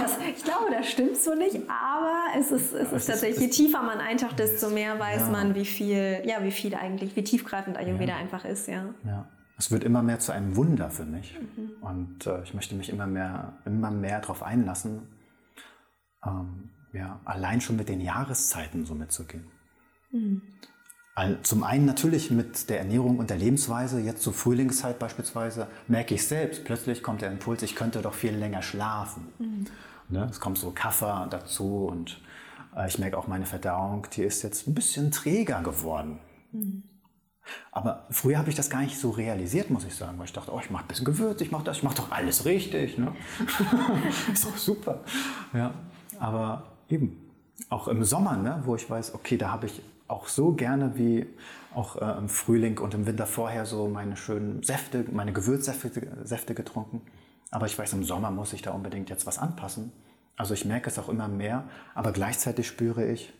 das, 0.00 0.16
ich 0.34 0.42
glaube, 0.42 0.70
das 0.70 0.88
stimmt 0.88 1.18
so 1.18 1.34
nicht, 1.34 1.56
aber 1.68 2.22
es 2.38 2.50
ist, 2.52 2.72
es 2.72 2.90
ist 2.90 3.04
tatsächlich, 3.06 3.36
ist, 3.36 3.58
je 3.58 3.66
tiefer 3.66 3.82
man 3.82 3.98
eintaucht, 3.98 4.38
desto 4.38 4.70
mehr 4.70 4.98
weiß 4.98 5.22
ja. 5.22 5.28
man, 5.28 5.54
wie 5.54 5.66
viel, 5.66 6.22
ja, 6.24 6.42
wie 6.42 6.50
viel 6.50 6.74
eigentlich, 6.74 7.14
wie 7.14 7.24
tiefgreifend 7.24 7.76
Ayurveda 7.76 8.12
ja. 8.12 8.18
einfach 8.18 8.46
ist, 8.46 8.66
ja. 8.66 8.94
ja. 9.04 9.28
Es 9.58 9.70
wird 9.70 9.84
immer 9.84 10.02
mehr 10.02 10.18
zu 10.18 10.32
einem 10.32 10.56
Wunder 10.56 10.90
für 10.90 11.04
mich. 11.04 11.38
Mhm. 11.38 11.82
Und 11.82 12.26
äh, 12.26 12.42
ich 12.42 12.54
möchte 12.54 12.74
mich 12.74 12.88
immer 12.88 13.06
mehr, 13.06 13.54
immer 13.64 13.90
mehr 13.90 14.20
darauf 14.20 14.42
einlassen. 14.42 15.02
Ähm, 16.24 16.70
ja, 16.92 17.20
allein 17.24 17.60
schon 17.60 17.76
mit 17.76 17.88
den 17.88 18.00
Jahreszeiten 18.00 18.84
so 18.84 18.94
mitzugehen. 18.94 19.46
Mhm. 20.10 20.42
Zum 21.42 21.62
einen 21.62 21.84
natürlich 21.84 22.30
mit 22.30 22.70
der 22.70 22.78
Ernährung 22.78 23.18
und 23.18 23.28
der 23.28 23.36
Lebensweise. 23.36 24.00
Jetzt 24.00 24.22
zur 24.22 24.32
Frühlingszeit 24.32 24.98
beispielsweise 24.98 25.68
merke 25.86 26.14
ich 26.14 26.26
selbst, 26.26 26.64
plötzlich 26.64 27.02
kommt 27.02 27.20
der 27.20 27.30
Impuls, 27.30 27.62
ich 27.62 27.76
könnte 27.76 28.00
doch 28.00 28.14
viel 28.14 28.34
länger 28.34 28.62
schlafen. 28.62 29.28
Mhm. 29.38 29.66
Ne? 30.08 30.26
Es 30.30 30.40
kommt 30.40 30.56
so 30.56 30.70
Kaffee 30.70 31.26
dazu 31.28 31.86
und 31.86 32.20
äh, 32.74 32.88
ich 32.88 32.98
merke 32.98 33.18
auch 33.18 33.26
meine 33.26 33.44
Verdauung, 33.44 34.06
die 34.14 34.22
ist 34.22 34.42
jetzt 34.42 34.66
ein 34.66 34.74
bisschen 34.74 35.10
träger 35.10 35.62
geworden. 35.62 36.18
Mhm. 36.52 36.82
Aber 37.70 38.06
früher 38.10 38.38
habe 38.38 38.50
ich 38.50 38.54
das 38.54 38.70
gar 38.70 38.80
nicht 38.80 38.98
so 38.98 39.10
realisiert, 39.10 39.70
muss 39.70 39.84
ich 39.84 39.94
sagen, 39.94 40.18
weil 40.18 40.26
ich 40.26 40.32
dachte, 40.32 40.52
oh, 40.52 40.60
ich 40.62 40.70
mache 40.70 40.84
ein 40.84 40.88
bisschen 40.88 41.04
Gewürz, 41.04 41.40
ich 41.40 41.50
mache 41.50 41.64
das, 41.64 41.78
ich 41.78 41.82
mache 41.82 41.96
doch 41.96 42.10
alles 42.10 42.44
richtig. 42.44 42.98
Ne? 42.98 43.12
ist 44.32 44.44
doch 44.44 44.56
super. 44.56 45.00
Ja, 45.52 45.72
aber 46.18 46.72
Eben. 46.92 47.30
Auch 47.70 47.88
im 47.88 48.04
Sommer, 48.04 48.36
ne, 48.36 48.62
wo 48.66 48.76
ich 48.76 48.88
weiß, 48.88 49.14
okay, 49.14 49.38
da 49.38 49.50
habe 49.50 49.64
ich 49.64 49.80
auch 50.08 50.28
so 50.28 50.52
gerne 50.52 50.98
wie 50.98 51.26
auch 51.74 51.96
äh, 51.96 52.18
im 52.18 52.28
Frühling 52.28 52.78
und 52.78 52.92
im 52.92 53.06
Winter 53.06 53.24
vorher 53.24 53.64
so 53.64 53.88
meine 53.88 54.16
schönen 54.18 54.62
Säfte, 54.62 55.06
meine 55.10 55.32
Gewürzsäfte 55.32 55.90
Säfte 56.22 56.54
getrunken. 56.54 57.00
Aber 57.50 57.64
ich 57.64 57.78
weiß, 57.78 57.94
im 57.94 58.04
Sommer 58.04 58.30
muss 58.30 58.52
ich 58.52 58.60
da 58.60 58.72
unbedingt 58.72 59.08
jetzt 59.08 59.26
was 59.26 59.38
anpassen. 59.38 59.90
Also 60.36 60.52
ich 60.52 60.66
merke 60.66 60.90
es 60.90 60.98
auch 60.98 61.08
immer 61.08 61.28
mehr, 61.28 61.64
aber 61.94 62.12
gleichzeitig 62.12 62.66
spüre 62.66 63.10
ich, 63.10 63.32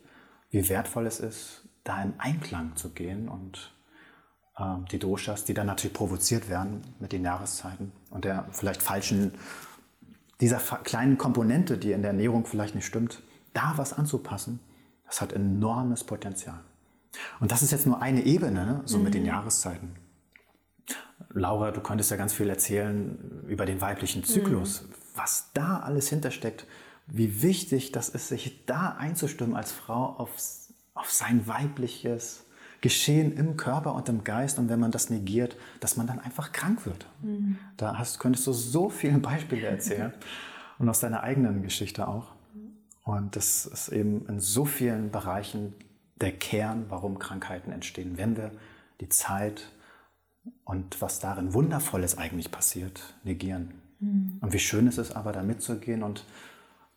wie 0.50 0.66
wertvoll 0.70 1.06
es 1.06 1.20
ist, 1.20 1.68
da 1.84 2.02
in 2.02 2.14
Einklang 2.18 2.76
zu 2.76 2.90
gehen 2.90 3.28
und 3.28 3.74
die 4.90 4.98
Doshas, 4.98 5.44
die 5.44 5.54
dann 5.54 5.66
natürlich 5.66 5.94
provoziert 5.94 6.48
werden 6.48 6.82
mit 7.00 7.12
den 7.12 7.24
Jahreszeiten 7.24 7.92
und 8.10 8.24
der 8.24 8.46
vielleicht 8.52 8.82
falschen, 8.82 9.32
dieser 10.40 10.58
kleinen 10.58 11.16
Komponente, 11.16 11.78
die 11.78 11.92
in 11.92 12.02
der 12.02 12.10
Ernährung 12.10 12.44
vielleicht 12.44 12.74
nicht 12.74 12.84
stimmt, 12.84 13.22
da 13.54 13.74
was 13.76 13.92
anzupassen, 13.92 14.60
das 15.06 15.20
hat 15.20 15.32
enormes 15.32 16.04
Potenzial. 16.04 16.60
Und 17.40 17.50
das 17.52 17.62
ist 17.62 17.70
jetzt 17.70 17.86
nur 17.86 18.02
eine 18.02 18.24
Ebene, 18.24 18.64
ne? 18.64 18.82
so 18.84 18.98
mhm. 18.98 19.04
mit 19.04 19.14
den 19.14 19.22
mhm. 19.22 19.28
Jahreszeiten. 19.28 19.96
Laura, 21.30 21.70
du 21.70 21.80
könntest 21.80 22.10
ja 22.10 22.16
ganz 22.16 22.32
viel 22.32 22.48
erzählen 22.48 23.44
über 23.46 23.64
den 23.64 23.80
weiblichen 23.80 24.24
Zyklus, 24.24 24.82
mhm. 24.82 24.94
was 25.14 25.50
da 25.54 25.80
alles 25.80 26.08
hintersteckt, 26.08 26.66
wie 27.06 27.42
wichtig 27.42 27.92
das 27.92 28.08
ist, 28.08 28.28
sich 28.28 28.64
da 28.66 28.96
einzustimmen 28.98 29.56
als 29.56 29.72
Frau 29.72 30.16
aufs, 30.16 30.72
auf 30.94 31.10
sein 31.10 31.46
weibliches 31.46 32.44
Geschehen 32.82 33.32
im 33.32 33.56
Körper 33.56 33.94
und 33.94 34.10
im 34.10 34.24
Geist. 34.24 34.58
Und 34.58 34.68
wenn 34.68 34.78
man 34.78 34.90
das 34.90 35.08
negiert, 35.08 35.56
dass 35.80 35.96
man 35.96 36.06
dann 36.06 36.18
einfach 36.18 36.52
krank 36.52 36.84
wird. 36.84 37.06
Mhm. 37.22 37.56
Da 37.78 37.98
hast, 37.98 38.18
könntest 38.18 38.46
du 38.46 38.52
so 38.52 38.90
viele 38.90 39.18
Beispiele 39.18 39.66
erzählen 39.66 40.12
und 40.78 40.88
aus 40.90 41.00
deiner 41.00 41.22
eigenen 41.22 41.62
Geschichte 41.62 42.06
auch. 42.06 42.32
Und 43.04 43.34
das 43.34 43.66
ist 43.66 43.88
eben 43.88 44.26
in 44.26 44.38
so 44.38 44.66
vielen 44.66 45.10
Bereichen 45.10 45.74
der 46.20 46.32
Kern, 46.32 46.86
warum 46.88 47.18
Krankheiten 47.18 47.72
entstehen, 47.72 48.16
wenn 48.16 48.36
wir 48.36 48.52
die 49.00 49.08
Zeit 49.08 49.70
und 50.64 51.00
was 51.00 51.18
darin 51.18 51.54
Wundervolles 51.54 52.18
eigentlich 52.18 52.50
passiert, 52.50 53.14
negieren. 53.24 53.74
Mhm. 54.00 54.38
Und 54.40 54.52
wie 54.52 54.58
schön 54.58 54.86
ist 54.86 54.98
es 54.98 55.12
aber, 55.12 55.32
da 55.32 55.42
mitzugehen 55.42 56.02
und 56.02 56.24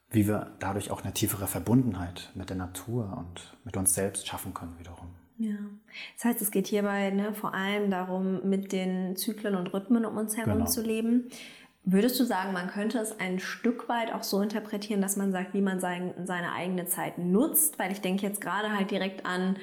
wie 0.10 0.28
wir 0.28 0.52
dadurch 0.60 0.92
auch 0.92 1.04
eine 1.04 1.14
tiefere 1.14 1.48
Verbundenheit 1.48 2.32
mit 2.36 2.50
der 2.50 2.58
Natur 2.58 3.18
und 3.18 3.58
mit 3.64 3.76
uns 3.76 3.94
selbst 3.94 4.28
schaffen 4.28 4.54
können 4.54 4.78
wiederum. 4.80 4.95
Ja, 5.38 5.56
das 6.16 6.26
heißt, 6.26 6.42
es 6.42 6.52
geht 6.52 6.68
hierbei 6.68 7.10
ne, 7.10 7.34
vor 7.34 7.54
allem 7.54 7.92
darum, 7.92 8.48
mit 8.48 8.72
den 8.72 9.16
Zyklen 9.16 9.56
und 9.56 9.74
Rhythmen 9.74 10.06
um 10.06 10.18
uns 10.18 10.38
herum 10.38 10.54
genau. 10.54 10.66
zu 10.66 10.82
leben. 10.82 11.30
Würdest 11.84 12.20
du 12.20 12.24
sagen, 12.24 12.54
man 12.54 12.68
könnte 12.68 12.98
es 12.98 13.20
ein 13.20 13.40
Stück 13.40 13.90
weit 13.90 14.12
auch 14.14 14.24
so 14.24 14.42
interpretieren, 14.42 15.02
dass 15.02 15.18
man 15.18 15.32
sagt, 15.32 15.54
wie 15.54 15.62
man 15.62 15.80
sein, 15.80 16.14
seine 16.24 16.54
eigene 16.54 16.86
Zeit 16.86 17.18
nutzt? 17.18 17.78
Weil 17.78 17.92
ich 17.92 18.02
denke 18.02 18.26
jetzt 18.26 18.42
gerade 18.42 18.76
halt 18.76 18.90
direkt 18.90 19.26
an 19.26 19.58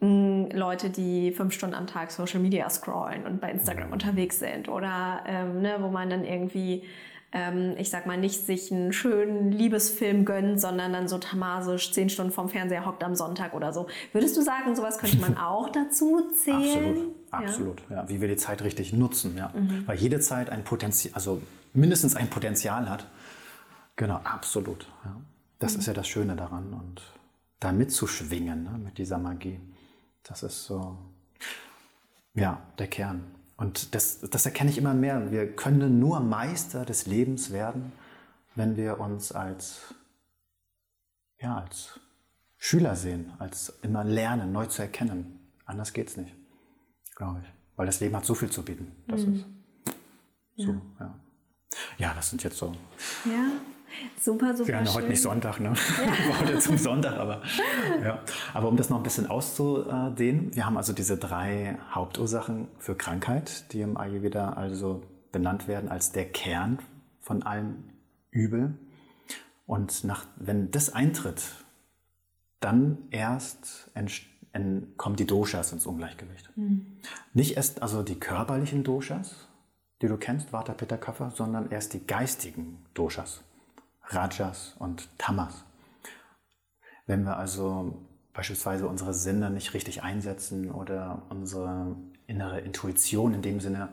mh, 0.00 0.08
mm, 0.08 0.50
Leute, 0.52 0.88
die 0.88 1.32
fünf 1.32 1.52
Stunden 1.52 1.74
am 1.74 1.86
Tag 1.86 2.10
Social 2.10 2.40
Media 2.40 2.70
scrollen 2.70 3.26
und 3.26 3.40
bei 3.40 3.50
Instagram 3.50 3.92
unterwegs 3.92 4.38
sind 4.38 4.68
oder 4.68 5.24
ähm, 5.26 5.60
ne, 5.60 5.76
wo 5.80 5.88
man 5.88 6.08
dann 6.08 6.24
irgendwie 6.24 6.84
ähm, 7.32 7.74
ich 7.76 7.90
sag 7.90 8.06
mal, 8.06 8.16
nicht 8.16 8.46
sich 8.46 8.72
einen 8.72 8.92
schönen 8.92 9.52
Liebesfilm 9.52 10.24
gönnt, 10.24 10.60
sondern 10.60 10.92
dann 10.92 11.08
so 11.08 11.18
tamasisch 11.18 11.92
zehn 11.92 12.08
Stunden 12.08 12.32
vorm 12.32 12.48
Fernseher 12.48 12.86
hockt 12.86 13.04
am 13.04 13.14
Sonntag 13.14 13.54
oder 13.54 13.72
so. 13.72 13.86
Würdest 14.12 14.36
du 14.36 14.42
sagen, 14.42 14.74
sowas 14.74 14.98
könnte 14.98 15.18
man 15.18 15.36
auch 15.38 15.68
dazu 15.70 16.22
zählen? 16.32 17.10
Absolut, 17.30 17.78
absolut. 17.80 17.82
Ja. 17.90 17.96
ja. 17.96 18.08
wie 18.08 18.20
wir 18.20 18.28
die 18.28 18.36
Zeit 18.36 18.62
richtig 18.62 18.92
nutzen, 18.92 19.36
ja. 19.36 19.50
Mhm. 19.54 19.86
Weil 19.86 19.98
jede 19.98 20.20
Zeit 20.20 20.48
ein 20.48 20.64
Potenzial, 20.64 21.14
also 21.14 21.42
mindestens 21.74 22.16
ein 22.16 22.30
Potenzial 22.30 22.88
hat. 22.88 23.06
Genau, 23.96 24.20
absolut. 24.24 24.86
Ja. 25.04 25.16
Das 25.58 25.74
mhm. 25.74 25.80
ist 25.80 25.86
ja 25.86 25.92
das 25.92 26.08
Schöne 26.08 26.34
daran 26.34 26.72
und 26.72 27.02
da 27.60 27.72
mitzuschwingen 27.72 28.64
ne, 28.64 28.78
mit 28.78 28.98
dieser 28.98 29.18
Magie. 29.18 29.60
Das 30.22 30.42
ist 30.42 30.64
so, 30.64 30.96
ja, 32.34 32.62
der 32.78 32.86
Kern. 32.86 33.37
Und 33.58 33.94
das, 33.96 34.20
das 34.20 34.46
erkenne 34.46 34.70
ich 34.70 34.78
immer 34.78 34.94
mehr. 34.94 35.32
Wir 35.32 35.54
können 35.54 35.98
nur 35.98 36.20
Meister 36.20 36.84
des 36.84 37.06
Lebens 37.06 37.50
werden, 37.52 37.92
wenn 38.54 38.76
wir 38.76 39.00
uns 39.00 39.32
als, 39.32 39.94
ja, 41.40 41.58
als 41.58 41.98
Schüler 42.56 42.94
sehen, 42.94 43.32
als 43.40 43.76
immer 43.82 44.04
lernen, 44.04 44.52
neu 44.52 44.66
zu 44.66 44.80
erkennen. 44.80 45.40
Anders 45.64 45.92
geht 45.92 46.08
es 46.08 46.16
nicht, 46.16 46.32
glaube 47.16 47.40
ich. 47.42 47.52
Weil 47.76 47.86
das 47.86 47.98
Leben 47.98 48.14
hat 48.14 48.24
so 48.24 48.36
viel 48.36 48.48
zu 48.48 48.64
bieten. 48.64 48.92
Das 49.08 49.26
mhm. 49.26 49.34
ist 49.34 49.46
so, 50.56 50.72
ja. 50.72 50.80
ja. 51.00 51.14
ja. 51.98 52.14
das 52.14 52.30
sind 52.30 52.44
jetzt 52.44 52.58
so. 52.58 52.72
Ja. 53.24 53.50
Super, 54.20 54.56
super. 54.56 54.82
Ja 54.82 54.94
heute 54.94 55.08
nicht 55.08 55.22
Sonntag, 55.22 55.60
ne? 55.60 55.72
Ja. 55.74 56.40
heute 56.40 56.58
zum 56.58 56.78
Sonntag, 56.78 57.16
aber 57.16 57.42
ja. 58.02 58.22
Aber 58.54 58.68
um 58.68 58.76
das 58.76 58.90
noch 58.90 58.98
ein 58.98 59.02
bisschen 59.02 59.26
auszudehnen, 59.26 60.54
wir 60.54 60.66
haben 60.66 60.76
also 60.76 60.92
diese 60.92 61.16
drei 61.16 61.78
Hauptursachen 61.90 62.68
für 62.78 62.94
Krankheit, 62.94 63.72
die 63.72 63.80
im 63.80 63.96
Ayurveda 63.96 64.52
also 64.52 65.02
benannt 65.32 65.68
werden 65.68 65.88
als 65.88 66.12
der 66.12 66.26
Kern 66.26 66.78
von 67.20 67.42
allem 67.42 67.84
Übel. 68.30 68.74
Und 69.66 70.04
nach, 70.04 70.26
wenn 70.36 70.70
das 70.70 70.92
eintritt, 70.92 71.42
dann 72.60 72.98
erst 73.10 73.90
kommen 74.96 75.16
die 75.16 75.26
Doshas 75.26 75.72
ins 75.72 75.86
Ungleichgewicht. 75.86 76.50
Mhm. 76.56 76.98
Nicht 77.34 77.56
erst 77.56 77.82
also 77.82 78.02
die 78.02 78.18
körperlichen 78.18 78.82
Doshas, 78.82 79.48
die 80.02 80.08
du 80.08 80.16
kennst, 80.16 80.52
Vata, 80.52 80.72
Pitta, 80.72 80.96
Kapha, 80.96 81.30
sondern 81.30 81.70
erst 81.70 81.92
die 81.92 82.06
geistigen 82.06 82.78
Doshas. 82.94 83.42
Rajas 84.08 84.74
und 84.78 85.08
Tamas. 85.18 85.64
Wenn 87.06 87.24
wir 87.24 87.36
also 87.36 88.06
beispielsweise 88.32 88.86
unsere 88.86 89.14
Sinne 89.14 89.50
nicht 89.50 89.74
richtig 89.74 90.02
einsetzen 90.02 90.70
oder 90.70 91.22
unsere 91.30 91.96
innere 92.26 92.60
Intuition 92.60 93.34
in 93.34 93.42
dem 93.42 93.60
Sinne 93.60 93.88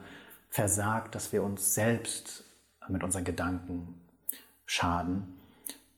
versagt, 0.49 1.15
dass 1.15 1.31
wir 1.33 1.43
uns 1.43 1.73
selbst 1.73 2.43
mit 2.87 3.03
unseren 3.03 3.23
Gedanken 3.23 4.01
schaden, 4.65 5.35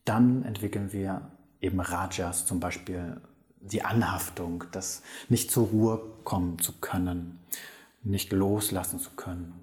dann 0.06 0.44
entwickeln 0.44 0.94
wir 0.94 1.30
eben 1.60 1.80
Rajas 1.80 2.46
zum 2.46 2.60
Beispiel 2.60 3.20
die 3.60 3.84
Anhaftung, 3.84 4.64
das 4.72 5.02
nicht 5.30 5.52
zur 5.52 5.68
Ruhe 5.68 6.02
kommen 6.24 6.60
zu 6.60 6.74
können, 6.80 7.40
nicht 8.04 8.32
loslassen 8.32 9.00
zu 9.00 9.12
können. 9.12 9.54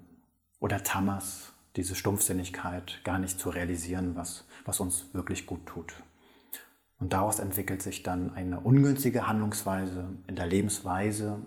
Oder 0.59 0.83
Tamas, 0.83 1.53
diese 1.75 1.95
Stumpfsinnigkeit, 1.95 3.01
gar 3.03 3.19
nicht 3.19 3.39
zu 3.39 3.49
realisieren, 3.49 4.15
was, 4.15 4.45
was 4.65 4.79
uns 4.79 5.05
wirklich 5.13 5.45
gut 5.45 5.65
tut. 5.65 5.93
Und 6.99 7.13
daraus 7.13 7.39
entwickelt 7.39 7.81
sich 7.81 8.03
dann 8.03 8.33
eine 8.33 8.61
ungünstige 8.61 9.27
Handlungsweise 9.27 10.07
in 10.27 10.35
der 10.35 10.47
Lebensweise 10.47 11.39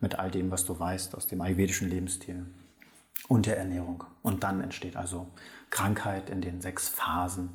mit 0.00 0.18
all 0.18 0.30
dem, 0.30 0.50
was 0.50 0.64
du 0.64 0.78
weißt 0.78 1.16
aus 1.16 1.26
dem 1.26 1.40
ayurvedischen 1.40 1.88
Lebensstil 1.88 2.46
und 3.28 3.46
der 3.46 3.58
Ernährung. 3.58 4.04
Und 4.22 4.44
dann 4.44 4.60
entsteht 4.60 4.96
also 4.96 5.26
Krankheit 5.70 6.30
in 6.30 6.40
den 6.40 6.60
sechs 6.60 6.88
Phasen 6.88 7.50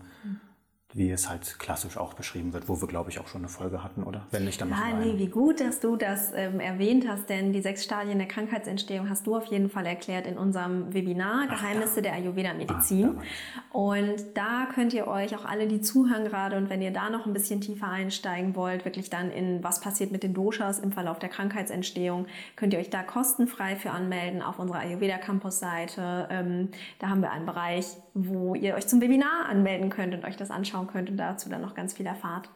wie 0.93 1.11
es 1.11 1.29
halt 1.29 1.59
klassisch 1.59 1.97
auch 1.97 2.13
beschrieben 2.13 2.53
wird, 2.53 2.69
wo 2.69 2.79
wir, 2.79 2.87
glaube 2.87 3.09
ich, 3.09 3.19
auch 3.19 3.27
schon 3.27 3.41
eine 3.41 3.49
Folge 3.49 3.83
hatten, 3.83 4.03
oder? 4.03 4.25
Wenn 4.31 4.45
nicht, 4.45 4.61
dann 4.61 4.69
machen 4.69 4.89
ja, 4.89 5.05
wir 5.05 5.13
nee, 5.13 5.19
wie 5.19 5.27
gut, 5.27 5.59
dass 5.59 5.81
du 5.81 5.97
das 5.97 6.31
ähm, 6.33 6.61
erwähnt 6.61 7.05
hast, 7.07 7.29
denn 7.29 7.51
die 7.51 7.61
sechs 7.61 7.83
Stadien 7.83 8.17
der 8.17 8.27
Krankheitsentstehung 8.27 9.09
hast 9.09 9.27
du 9.27 9.35
auf 9.35 9.45
jeden 9.45 9.69
Fall 9.69 9.85
erklärt 9.85 10.25
in 10.25 10.37
unserem 10.37 10.93
Webinar 10.93 11.47
Ach, 11.49 11.55
Geheimnisse 11.55 11.97
ja. 11.97 12.03
der 12.03 12.13
Ayurveda-Medizin. 12.13 13.17
Ah, 13.17 13.77
und 13.77 14.15
da 14.33 14.67
könnt 14.73 14.93
ihr 14.93 15.07
euch 15.07 15.35
auch 15.35 15.43
alle, 15.43 15.67
die 15.67 15.81
zuhören 15.81 16.23
gerade 16.23 16.55
und 16.55 16.69
wenn 16.69 16.81
ihr 16.81 16.91
da 16.91 17.09
noch 17.09 17.25
ein 17.25 17.33
bisschen 17.33 17.59
tiefer 17.59 17.89
einsteigen 17.89 18.55
wollt, 18.55 18.85
wirklich 18.85 19.09
dann 19.09 19.29
in 19.29 19.61
was 19.63 19.81
passiert 19.81 20.13
mit 20.13 20.23
den 20.23 20.33
Doshas 20.33 20.79
im 20.79 20.93
Verlauf 20.93 21.19
der 21.19 21.29
Krankheitsentstehung, 21.29 22.27
könnt 22.55 22.73
ihr 22.73 22.79
euch 22.79 22.89
da 22.89 23.03
kostenfrei 23.03 23.75
für 23.75 23.91
anmelden 23.91 24.41
auf 24.41 24.57
unserer 24.57 24.79
Ayurveda 24.79 25.17
Campus-Seite. 25.17 26.29
Ähm, 26.31 26.69
da 26.99 27.09
haben 27.09 27.21
wir 27.21 27.31
einen 27.31 27.45
Bereich, 27.45 27.97
wo 28.17 28.55
ihr 28.55 28.75
euch 28.75 28.87
zum 28.87 28.99
Webinar 28.99 29.47
anmelden 29.47 29.89
könnt 29.89 30.13
und 30.13 30.25
euch 30.25 30.35
das 30.35 30.49
anschauen 30.49 30.87
könnt 30.87 31.09
und 31.09 31.17
dazu 31.17 31.49
dann 31.49 31.61
noch 31.61 31.75
ganz 31.75 31.93
viel 31.93 32.05
erfahrt. 32.05 32.49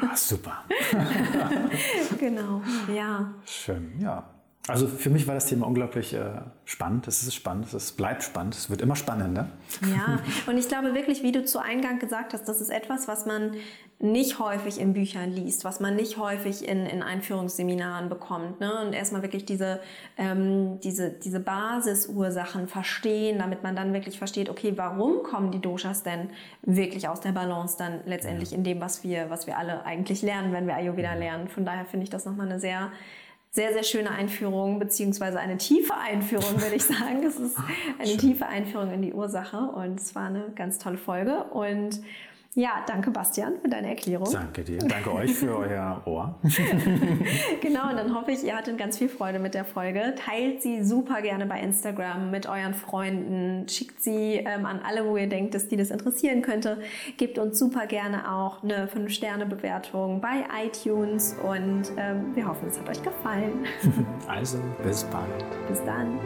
Ah, 0.00 0.16
super. 0.16 0.64
genau, 2.20 2.62
ja. 2.94 3.34
Schön, 3.44 3.98
ja. 3.98 4.28
Also 4.68 4.86
für 4.86 5.10
mich 5.10 5.26
war 5.26 5.34
das 5.34 5.46
Thema 5.46 5.66
unglaublich 5.66 6.14
äh, 6.14 6.20
spannend. 6.64 7.08
Es 7.08 7.24
ist 7.24 7.34
spannend, 7.34 7.72
es 7.74 7.90
bleibt 7.90 8.22
spannend, 8.22 8.54
es 8.54 8.70
wird 8.70 8.80
immer 8.80 8.94
spannender. 8.94 9.48
Ja, 9.92 10.20
und 10.46 10.56
ich 10.56 10.68
glaube 10.68 10.94
wirklich, 10.94 11.24
wie 11.24 11.32
du 11.32 11.44
zu 11.44 11.58
Eingang 11.58 11.98
gesagt 11.98 12.32
hast, 12.32 12.48
das 12.48 12.60
ist 12.60 12.70
etwas, 12.70 13.08
was 13.08 13.26
man 13.26 13.56
nicht 13.98 14.38
häufig 14.38 14.80
in 14.80 14.92
Büchern 14.92 15.32
liest, 15.32 15.64
was 15.64 15.80
man 15.80 15.96
nicht 15.96 16.16
häufig 16.16 16.68
in, 16.68 16.86
in 16.86 17.02
Einführungsseminaren 17.02 18.08
bekommt. 18.08 18.60
Ne? 18.60 18.86
Und 18.86 18.92
erstmal 18.92 19.22
wirklich 19.22 19.44
diese, 19.44 19.80
ähm, 20.16 20.78
diese, 20.80 21.10
diese 21.10 21.40
Basisursachen 21.40 22.68
verstehen, 22.68 23.40
damit 23.40 23.64
man 23.64 23.74
dann 23.74 23.92
wirklich 23.92 24.18
versteht, 24.18 24.48
okay, 24.48 24.74
warum 24.76 25.24
kommen 25.24 25.50
die 25.50 25.60
Doshas 25.60 26.04
denn 26.04 26.30
wirklich 26.62 27.08
aus 27.08 27.20
der 27.20 27.32
Balance 27.32 27.76
dann 27.78 28.00
letztendlich 28.06 28.52
in 28.52 28.62
dem, 28.62 28.80
was 28.80 29.02
wir, 29.02 29.28
was 29.28 29.48
wir 29.48 29.58
alle 29.58 29.84
eigentlich 29.84 30.22
lernen, 30.22 30.52
wenn 30.52 30.68
wir 30.68 30.76
Ayurveda 30.76 31.14
lernen. 31.14 31.48
Von 31.48 31.64
daher 31.64 31.84
finde 31.84 32.04
ich 32.04 32.10
das 32.10 32.24
nochmal 32.24 32.46
eine 32.46 32.60
sehr 32.60 32.92
sehr, 33.54 33.74
sehr 33.74 33.82
schöne 33.82 34.10
Einführung, 34.10 34.78
beziehungsweise 34.78 35.38
eine 35.38 35.58
tiefe 35.58 35.94
Einführung, 35.94 36.60
würde 36.62 36.74
ich 36.74 36.84
sagen. 36.84 37.22
Es 37.22 37.38
ist 37.38 37.56
eine 37.98 38.08
Schön. 38.08 38.18
tiefe 38.18 38.46
Einführung 38.46 38.90
in 38.92 39.02
die 39.02 39.12
Ursache 39.12 39.58
und 39.58 40.00
es 40.00 40.14
war 40.14 40.26
eine 40.26 40.50
ganz 40.54 40.78
tolle 40.78 40.96
Folge. 40.96 41.44
Und 41.44 42.00
ja, 42.54 42.82
danke 42.86 43.10
Bastian 43.10 43.54
für 43.62 43.68
deine 43.68 43.88
Erklärung. 43.88 44.28
Danke 44.30 44.62
dir. 44.62 44.78
Danke 44.78 45.12
euch 45.12 45.32
für 45.32 45.56
euer 45.56 46.02
Ohr. 46.04 46.38
genau, 47.62 47.88
und 47.88 47.96
dann 47.96 48.14
hoffe 48.14 48.32
ich, 48.32 48.44
ihr 48.44 48.54
hattet 48.54 48.76
ganz 48.76 48.98
viel 48.98 49.08
Freude 49.08 49.38
mit 49.38 49.54
der 49.54 49.64
Folge. 49.64 50.14
Teilt 50.16 50.60
sie 50.60 50.84
super 50.84 51.22
gerne 51.22 51.46
bei 51.46 51.60
Instagram 51.60 52.30
mit 52.30 52.46
euren 52.46 52.74
Freunden. 52.74 53.66
Schickt 53.68 54.02
sie 54.02 54.34
ähm, 54.34 54.66
an 54.66 54.80
alle, 54.86 55.06
wo 55.06 55.16
ihr 55.16 55.28
denkt, 55.28 55.54
dass 55.54 55.68
die 55.68 55.76
das 55.76 55.90
interessieren 55.90 56.42
könnte. 56.42 56.78
Gebt 57.16 57.38
uns 57.38 57.58
super 57.58 57.86
gerne 57.86 58.30
auch 58.30 58.62
eine 58.62 58.86
5-Sterne-Bewertung 58.86 60.20
bei 60.20 60.44
iTunes 60.64 61.34
und 61.42 61.84
ähm, 61.96 62.34
wir 62.34 62.46
hoffen, 62.46 62.68
es 62.68 62.78
hat 62.78 62.88
euch 62.88 63.02
gefallen. 63.02 63.64
also, 64.28 64.58
bis 64.82 65.04
bald. 65.04 65.44
Bis 65.68 65.82
dann. 65.84 66.18